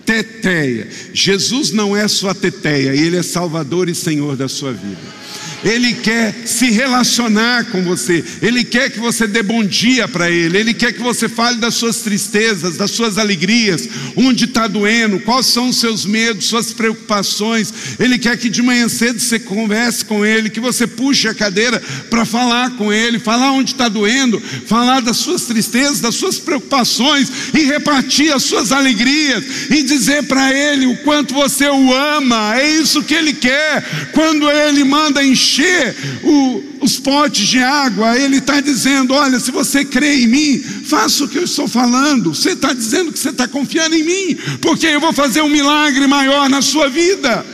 Teteia. 0.05 0.89
Jesus 1.13 1.71
não 1.71 1.97
é 1.97 2.07
sua 2.07 2.35
teteia, 2.35 2.95
ele 2.95 3.17
é 3.17 3.23
Salvador 3.23 3.89
e 3.89 3.95
Senhor 3.95 4.37
da 4.37 4.49
sua 4.49 4.73
vida. 4.73 5.17
Ele 5.65 5.95
quer 5.95 6.35
se 6.45 6.71
relacionar 6.71 7.67
com 7.67 7.83
você, 7.83 8.25
Ele 8.43 8.63
quer 8.63 8.91
que 8.91 9.01
você 9.01 9.27
dê 9.27 9.43
bom 9.43 9.65
dia 9.65 10.07
para 10.07 10.31
Ele, 10.31 10.59
Ele 10.59 10.75
quer 10.75 10.93
que 10.93 11.03
você 11.03 11.29
fale 11.29 11.59
das 11.59 11.75
suas 11.75 11.99
tristezas, 11.99 12.77
das 12.77 12.91
suas 12.91 13.19
alegrias, 13.19 13.89
onde 14.15 14.45
está 14.45 14.67
doendo, 14.67 15.21
quais 15.21 15.47
são 15.47 15.69
os 15.71 15.81
seus 15.81 16.05
medos, 16.05 16.47
suas 16.47 16.73
preocupações. 16.73 17.73
Ele 17.99 18.19
quer 18.19 18.37
que 18.37 18.49
de 18.49 18.63
manhã 18.63 18.89
cedo 18.89 19.19
você 19.19 19.39
converse 19.39 20.05
com 20.05 20.25
Ele, 20.25 20.51
que 20.51 20.61
você 20.61 20.87
puxe 20.87 21.27
a 21.29 21.35
cadeira 21.35 21.83
para 22.11 22.25
falar 22.25 22.71
com 22.77 22.93
Ele, 22.93 23.19
falar 23.19 23.53
onde 23.53 23.73
está 23.73 23.89
doendo, 23.89 24.41
falar 24.67 25.01
das 25.01 25.17
suas 25.17 25.47
tristezas, 25.47 26.01
das 26.01 26.15
suas 26.15 26.39
preocupações 26.39 27.31
e 27.55 27.65
repartir 27.65 28.33
as 28.33 28.43
suas 28.43 28.73
alegrias 28.73 29.45
e 29.71 29.83
dizer 29.83 30.25
para 30.25 30.53
Ele 30.53 30.87
o 30.87 30.97
quanto 30.99 31.35
você 31.35 31.67
o 31.69 31.95
ama. 31.95 32.59
É 32.59 32.71
isso 32.71 33.03
que 33.03 33.15
Ele 33.15 33.33
quer. 33.33 34.11
Quando 34.13 34.51
Ele 34.51 34.85
manda 34.85 35.25
encher 35.25 35.46
encher 35.47 35.95
o, 36.25 36.65
os 36.81 36.99
potes 36.99 37.47
de 37.47 37.61
água, 37.61 38.19
ele 38.19 38.39
está 38.39 38.61
dizendo: 38.61 39.15
Olha, 39.15 39.39
se 39.39 39.53
você 39.53 39.85
crê 39.85 40.23
em 40.23 40.27
mim, 40.27 40.59
faça 40.59 41.25
o 41.25 41.29
que 41.29 41.39
eu 41.39 41.45
estou 41.45 41.69
falando. 41.69 42.35
Você 42.35 42.51
está 42.51 42.73
dizendo 42.73 43.13
que 43.13 43.19
você 43.19 43.31
está 43.31 43.47
confiando 43.47 43.95
em 43.95 44.03
mim, 44.03 44.37
porque 44.61 44.87
eu 44.87 45.01
vou 45.01 45.13
fazer 45.13 45.41
um 45.43 45.49
milagre 45.49 46.07
maior 46.07 46.51
na 46.51 46.61
sua 46.61 46.89
vida. 46.89 47.47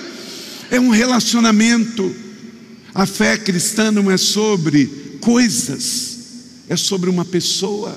É 0.70 0.80
um 0.80 0.88
relacionamento. 0.88 2.16
A 2.94 3.06
fé 3.06 3.36
cristã 3.36 3.90
não 3.90 4.10
é 4.10 4.16
sobre 4.16 5.18
coisas, 5.20 6.18
é 6.68 6.76
sobre 6.76 7.08
uma 7.08 7.24
pessoa. 7.24 7.96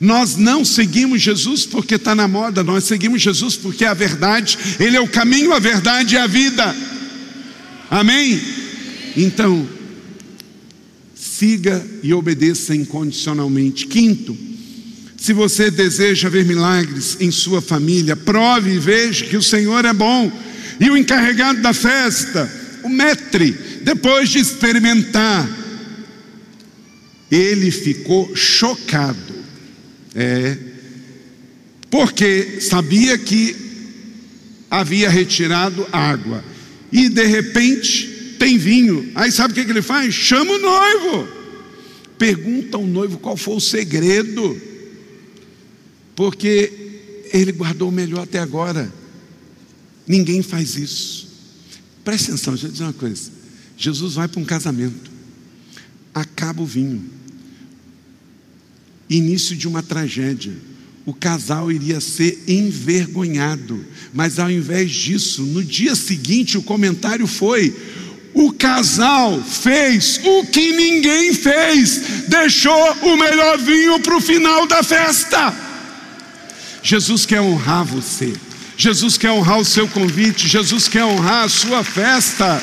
Nós 0.00 0.36
não 0.36 0.64
seguimos 0.64 1.22
Jesus 1.22 1.64
porque 1.64 1.94
está 1.94 2.14
na 2.14 2.28
moda, 2.28 2.62
nós 2.62 2.84
seguimos 2.84 3.22
Jesus 3.22 3.56
porque 3.56 3.84
é 3.84 3.88
a 3.88 3.94
verdade, 3.94 4.58
Ele 4.78 4.96
é 4.96 5.00
o 5.00 5.08
caminho, 5.08 5.54
a 5.54 5.58
verdade 5.58 6.16
e 6.16 6.18
a 6.18 6.26
vida. 6.26 6.74
Amém? 7.88 8.65
Então, 9.16 9.66
siga 11.14 11.84
e 12.02 12.12
obedeça 12.12 12.74
incondicionalmente. 12.74 13.86
Quinto, 13.86 14.36
se 15.16 15.32
você 15.32 15.70
deseja 15.70 16.28
ver 16.28 16.44
milagres 16.44 17.16
em 17.18 17.30
sua 17.30 17.62
família, 17.62 18.14
prove 18.14 18.74
e 18.74 18.78
veja 18.78 19.24
que 19.24 19.36
o 19.36 19.42
Senhor 19.42 19.84
é 19.84 19.92
bom. 19.92 20.30
E 20.78 20.90
o 20.90 20.96
encarregado 20.96 21.62
da 21.62 21.72
festa, 21.72 22.50
o 22.84 22.88
metre, 22.88 23.56
depois 23.82 24.28
de 24.28 24.38
experimentar, 24.38 25.48
ele 27.30 27.70
ficou 27.70 28.36
chocado. 28.36 29.34
É, 30.14 30.56
porque 31.90 32.58
sabia 32.60 33.16
que 33.16 33.56
havia 34.70 35.08
retirado 35.08 35.86
água. 35.90 36.44
E 36.92 37.08
de 37.08 37.24
repente 37.24 38.15
tem 38.38 38.58
vinho. 38.58 39.10
Aí 39.14 39.30
sabe 39.30 39.52
o 39.52 39.54
que, 39.54 39.70
ele 39.70 39.82
faz? 39.82 40.14
Chama 40.14 40.52
o 40.52 40.58
noivo. 40.58 41.28
Pergunta 42.18 42.76
ao 42.76 42.86
noivo 42.86 43.18
qual 43.18 43.36
foi 43.36 43.56
o 43.56 43.60
segredo. 43.60 44.60
Porque 46.14 46.72
ele 47.32 47.52
guardou 47.52 47.88
o 47.88 47.92
melhor 47.92 48.22
até 48.22 48.38
agora. 48.38 48.92
Ninguém 50.06 50.42
faz 50.42 50.76
isso. 50.76 51.26
Presta 52.04 52.32
atenção, 52.32 52.54
deixa 52.54 52.68
eu 52.68 52.70
dizer 52.70 52.84
uma 52.84 52.92
coisa. 52.92 53.30
Jesus 53.76 54.14
vai 54.14 54.28
para 54.28 54.40
um 54.40 54.44
casamento, 54.44 55.10
acaba 56.14 56.62
o 56.62 56.66
vinho, 56.66 57.04
início 59.10 59.54
de 59.56 59.68
uma 59.68 59.82
tragédia. 59.82 60.54
O 61.04 61.12
casal 61.12 61.70
iria 61.70 62.00
ser 62.00 62.42
envergonhado, 62.48 63.84
mas 64.12 64.38
ao 64.38 64.50
invés 64.50 64.90
disso, 64.90 65.42
no 65.42 65.62
dia 65.62 65.94
seguinte, 65.94 66.58
o 66.58 66.62
comentário 66.62 67.26
foi: 67.26 67.74
o 68.36 68.52
casal 68.52 69.42
fez 69.42 70.20
o 70.22 70.44
que 70.44 70.72
ninguém 70.72 71.32
fez, 71.32 72.26
deixou 72.28 72.92
o 73.00 73.16
melhor 73.16 73.56
vinho 73.56 73.98
para 74.00 74.14
o 74.14 74.20
final 74.20 74.66
da 74.66 74.82
festa. 74.82 75.54
Jesus 76.82 77.24
quer 77.24 77.40
honrar 77.40 77.86
você, 77.86 78.34
Jesus 78.76 79.16
quer 79.16 79.30
honrar 79.30 79.58
o 79.58 79.64
seu 79.64 79.88
convite, 79.88 80.46
Jesus 80.46 80.86
quer 80.86 81.02
honrar 81.02 81.44
a 81.44 81.48
sua 81.48 81.82
festa. 81.82 82.62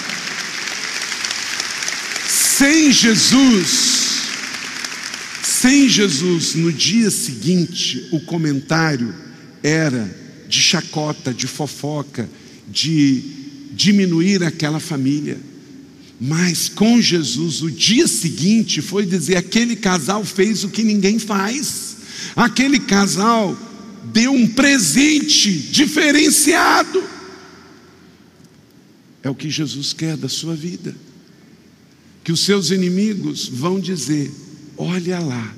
Sem 2.28 2.92
Jesus, 2.92 4.28
sem 5.42 5.90
Jesus, 5.90 6.54
no 6.54 6.72
dia 6.72 7.10
seguinte, 7.10 8.10
o 8.12 8.20
comentário 8.20 9.12
era 9.64 10.16
de 10.48 10.62
chacota, 10.62 11.34
de 11.34 11.48
fofoca, 11.48 12.30
de 12.68 13.24
diminuir 13.72 14.44
aquela 14.44 14.80
família. 14.80 15.53
Mas 16.26 16.70
com 16.70 17.02
Jesus, 17.02 17.62
o 17.62 17.70
dia 17.70 18.08
seguinte 18.08 18.82
foi 18.82 19.06
dizer: 19.06 19.36
aquele 19.36 19.76
casal 19.76 20.24
fez 20.24 20.64
o 20.64 20.70
que 20.70 20.82
ninguém 20.82 21.20
faz, 21.20 21.98
aquele 22.34 22.80
casal 22.80 23.58
deu 24.06 24.32
um 24.32 24.48
presente 24.48 25.52
diferenciado. 25.52 27.04
É 29.22 29.30
o 29.30 29.36
que 29.36 29.50
Jesus 29.50 29.92
quer 29.92 30.16
da 30.16 30.30
sua 30.30 30.56
vida 30.56 30.96
que 32.24 32.32
os 32.32 32.40
seus 32.40 32.72
inimigos 32.72 33.50
vão 33.50 33.78
dizer: 33.78 34.32
olha 34.78 35.20
lá, 35.20 35.54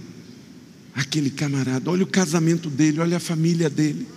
aquele 0.96 1.30
camarada, 1.30 1.92
olha 1.92 2.04
o 2.04 2.08
casamento 2.08 2.72
dele, 2.72 3.00
olha 3.00 3.18
a 3.18 3.20
família 3.20 3.70
dele. 3.70 4.08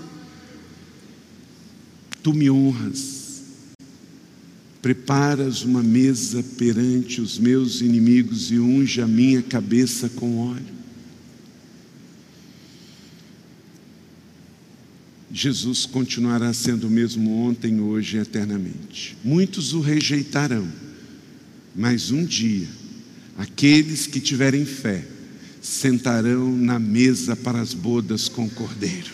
Tu 2.23 2.33
me 2.33 2.51
honras, 2.51 3.18
preparas 4.81 5.63
uma 5.63 5.83
mesa 5.83 6.43
perante 6.57 7.21
os 7.21 7.39
meus 7.39 7.81
inimigos 7.81 8.51
e 8.51 8.59
unge 8.59 9.01
a 9.01 9.07
minha 9.07 9.43
cabeça 9.43 10.09
com 10.09 10.39
óleo. 10.39 10.79
Jesus 15.31 15.85
continuará 15.85 16.53
sendo 16.53 16.87
o 16.87 16.91
mesmo 16.91 17.31
ontem, 17.47 17.81
hoje 17.81 18.17
e 18.17 18.21
eternamente. 18.21 19.17
Muitos 19.23 19.73
o 19.73 19.81
rejeitarão 19.81 20.67
mas 21.79 22.11
um 22.11 22.25
dia, 22.25 22.67
aqueles 23.37 24.09
que 24.09 24.19
tiverem 24.19 24.65
fé 24.65 25.05
sentarão 25.63 26.57
na 26.57 26.77
mesa 26.77 27.37
para 27.37 27.61
as 27.61 27.73
bodas 27.73 28.29
com 28.29 28.47
o 28.47 28.51
Cordeiro. 28.51 29.13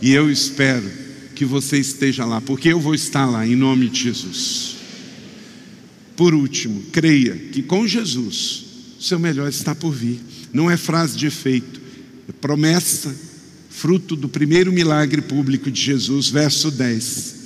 E 0.00 0.12
eu 0.12 0.30
espero 0.30 0.88
que 1.36 1.44
você 1.44 1.78
esteja 1.78 2.24
lá, 2.24 2.40
porque 2.40 2.70
eu 2.70 2.80
vou 2.80 2.94
estar 2.94 3.26
lá 3.26 3.46
em 3.46 3.54
nome 3.54 3.88
de 3.90 4.04
Jesus. 4.04 4.76
Por 6.16 6.34
último, 6.34 6.82
creia 6.90 7.36
que 7.36 7.62
com 7.62 7.86
Jesus, 7.86 8.64
seu 8.98 9.18
melhor 9.18 9.48
está 9.48 9.74
por 9.74 9.92
vir. 9.92 10.18
Não 10.50 10.70
é 10.70 10.78
frase 10.78 11.16
de 11.16 11.26
efeito, 11.26 11.78
é 12.26 12.32
promessa, 12.32 13.14
fruto 13.68 14.16
do 14.16 14.28
primeiro 14.28 14.72
milagre 14.72 15.20
público 15.20 15.70
de 15.70 15.78
Jesus, 15.78 16.30
verso 16.30 16.70
10. 16.70 17.36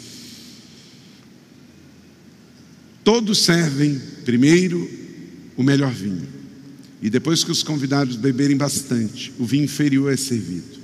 Todos 3.03 3.39
servem 3.39 4.01
primeiro 4.25 4.89
o 5.57 5.65
melhor 5.65 5.93
vinho, 5.93 6.29
e 7.03 7.11
depois 7.11 7.43
que 7.43 7.51
os 7.51 7.65
convidados 7.65 8.15
beberem 8.15 8.57
bastante, 8.57 9.33
o 9.37 9.45
vinho 9.45 9.65
inferior 9.65 10.13
é 10.13 10.17
servido. 10.17 10.79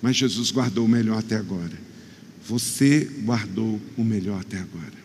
Mas 0.00 0.16
Jesus 0.16 0.50
guardou 0.50 0.86
o 0.86 0.88
melhor 0.88 1.18
até 1.18 1.36
agora. 1.36 1.91
Você 2.48 3.08
guardou 3.20 3.80
o 3.96 4.04
melhor 4.04 4.40
até 4.40 4.56
agora. 4.56 5.02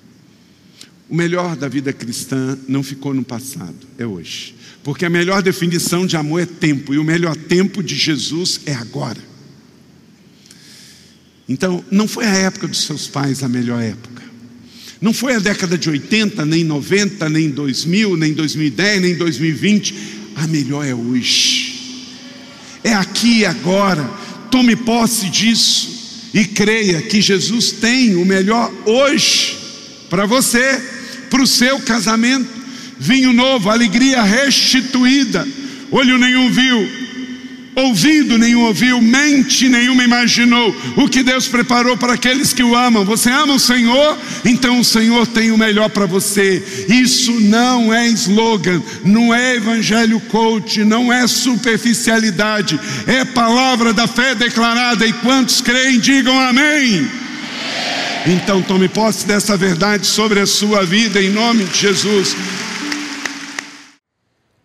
O 1.10 1.16
melhor 1.16 1.56
da 1.56 1.70
vida 1.70 1.94
cristã 1.94 2.58
não 2.68 2.84
ficou 2.84 3.14
no 3.14 3.24
passado, 3.24 3.76
é 3.98 4.06
hoje. 4.06 4.56
Porque 4.84 5.06
a 5.06 5.10
melhor 5.10 5.42
definição 5.42 6.06
de 6.06 6.18
amor 6.18 6.42
é 6.42 6.46
tempo, 6.46 6.94
e 6.94 6.98
o 6.98 7.04
melhor 7.04 7.36
tempo 7.36 7.84
de 7.84 7.96
Jesus 7.96 8.62
é 8.66 8.74
agora. 8.74 9.20
Então, 11.48 11.84
não 11.90 12.08
foi 12.08 12.26
a 12.26 12.34
época 12.34 12.68
dos 12.68 12.84
seus 12.84 13.08
pais 13.08 13.42
a 13.42 13.48
melhor 13.48 13.82
época. 13.82 14.24
Não 15.00 15.14
foi 15.14 15.36
a 15.36 15.40
década 15.40 15.78
de 15.78 15.90
80, 15.90 16.46
nem 16.46 16.64
90, 16.64 17.30
nem 17.30 17.50
2000, 17.50 18.18
nem 18.18 18.34
2010, 18.34 19.02
nem 19.02 19.16
2020. 19.16 19.96
A 20.36 20.48
melhor 20.48 20.86
é 20.86 20.94
hoje. 20.94 22.08
É 22.84 22.94
aqui 22.94 23.40
e 23.40 23.46
agora. 23.46 24.04
Tome 24.52 24.76
posse 24.76 25.30
disso 25.30 25.97
e 26.34 26.46
creia 26.46 27.02
que 27.02 27.22
Jesus 27.22 27.72
tem 27.72 28.16
o 28.16 28.26
melhor 28.26 28.72
hoje 28.86 29.58
para 30.10 30.26
você, 30.26 30.82
para 31.30 31.42
o 31.42 31.48
seu 31.48 31.80
casamento. 31.80 32.48
Vinho 33.00 33.32
novo, 33.34 33.70
alegria 33.70 34.24
restituída. 34.24 35.48
Olho 35.92 36.18
nenhum 36.18 36.52
viu, 36.52 36.90
ouvido 37.78 38.40
nenhum 38.40 38.64
ouviu, 38.64 39.00
mente 39.00 39.70
nenhuma 39.70 40.04
imaginou 40.04 40.76
o 40.96 41.08
que 41.08 41.22
Deus 41.22 41.48
preparou 41.48 41.96
para 41.96 42.14
aqueles 42.14 42.52
que 42.52 42.64
o 42.64 42.76
amam. 42.76 43.06
Você 43.06 43.30
ama 43.30 43.54
o 43.54 43.60
Senhor? 43.60 44.18
Então 44.44 44.80
o 44.80 44.84
Senhor 44.84 45.28
tem 45.28 45.52
o 45.52 45.58
melhor 45.58 45.90
para 45.90 46.08
você. 46.08 46.64
Isso 46.90 47.40
não 47.40 47.94
é 47.94 48.08
slogan, 48.08 48.82
não 49.06 49.34
é 49.34 49.56
evangelho 49.56 50.20
coach, 50.22 50.84
não 50.84 51.14
é 51.14 51.28
superficialidade, 51.28 52.80
é 53.06 53.24
palavra 53.24 53.94
da 53.94 54.08
fé 54.08 54.34
declarada. 54.34 55.06
E 55.06 55.14
quantos 55.14 55.62
creem, 55.62 56.00
digam 56.00 56.40
amém. 56.40 57.08
Então 58.26 58.62
tome 58.62 58.90
posse 58.90 59.26
dessa 59.26 59.56
verdade 59.56 60.08
sobre 60.08 60.40
a 60.40 60.46
sua 60.46 60.84
vida 60.84 61.22
em 61.22 61.30
nome 61.30 61.64
de 61.66 61.80
Jesus. 61.80 62.36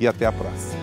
e 0.00 0.06
até 0.08 0.24
a 0.26 0.32
próxima. 0.32 0.80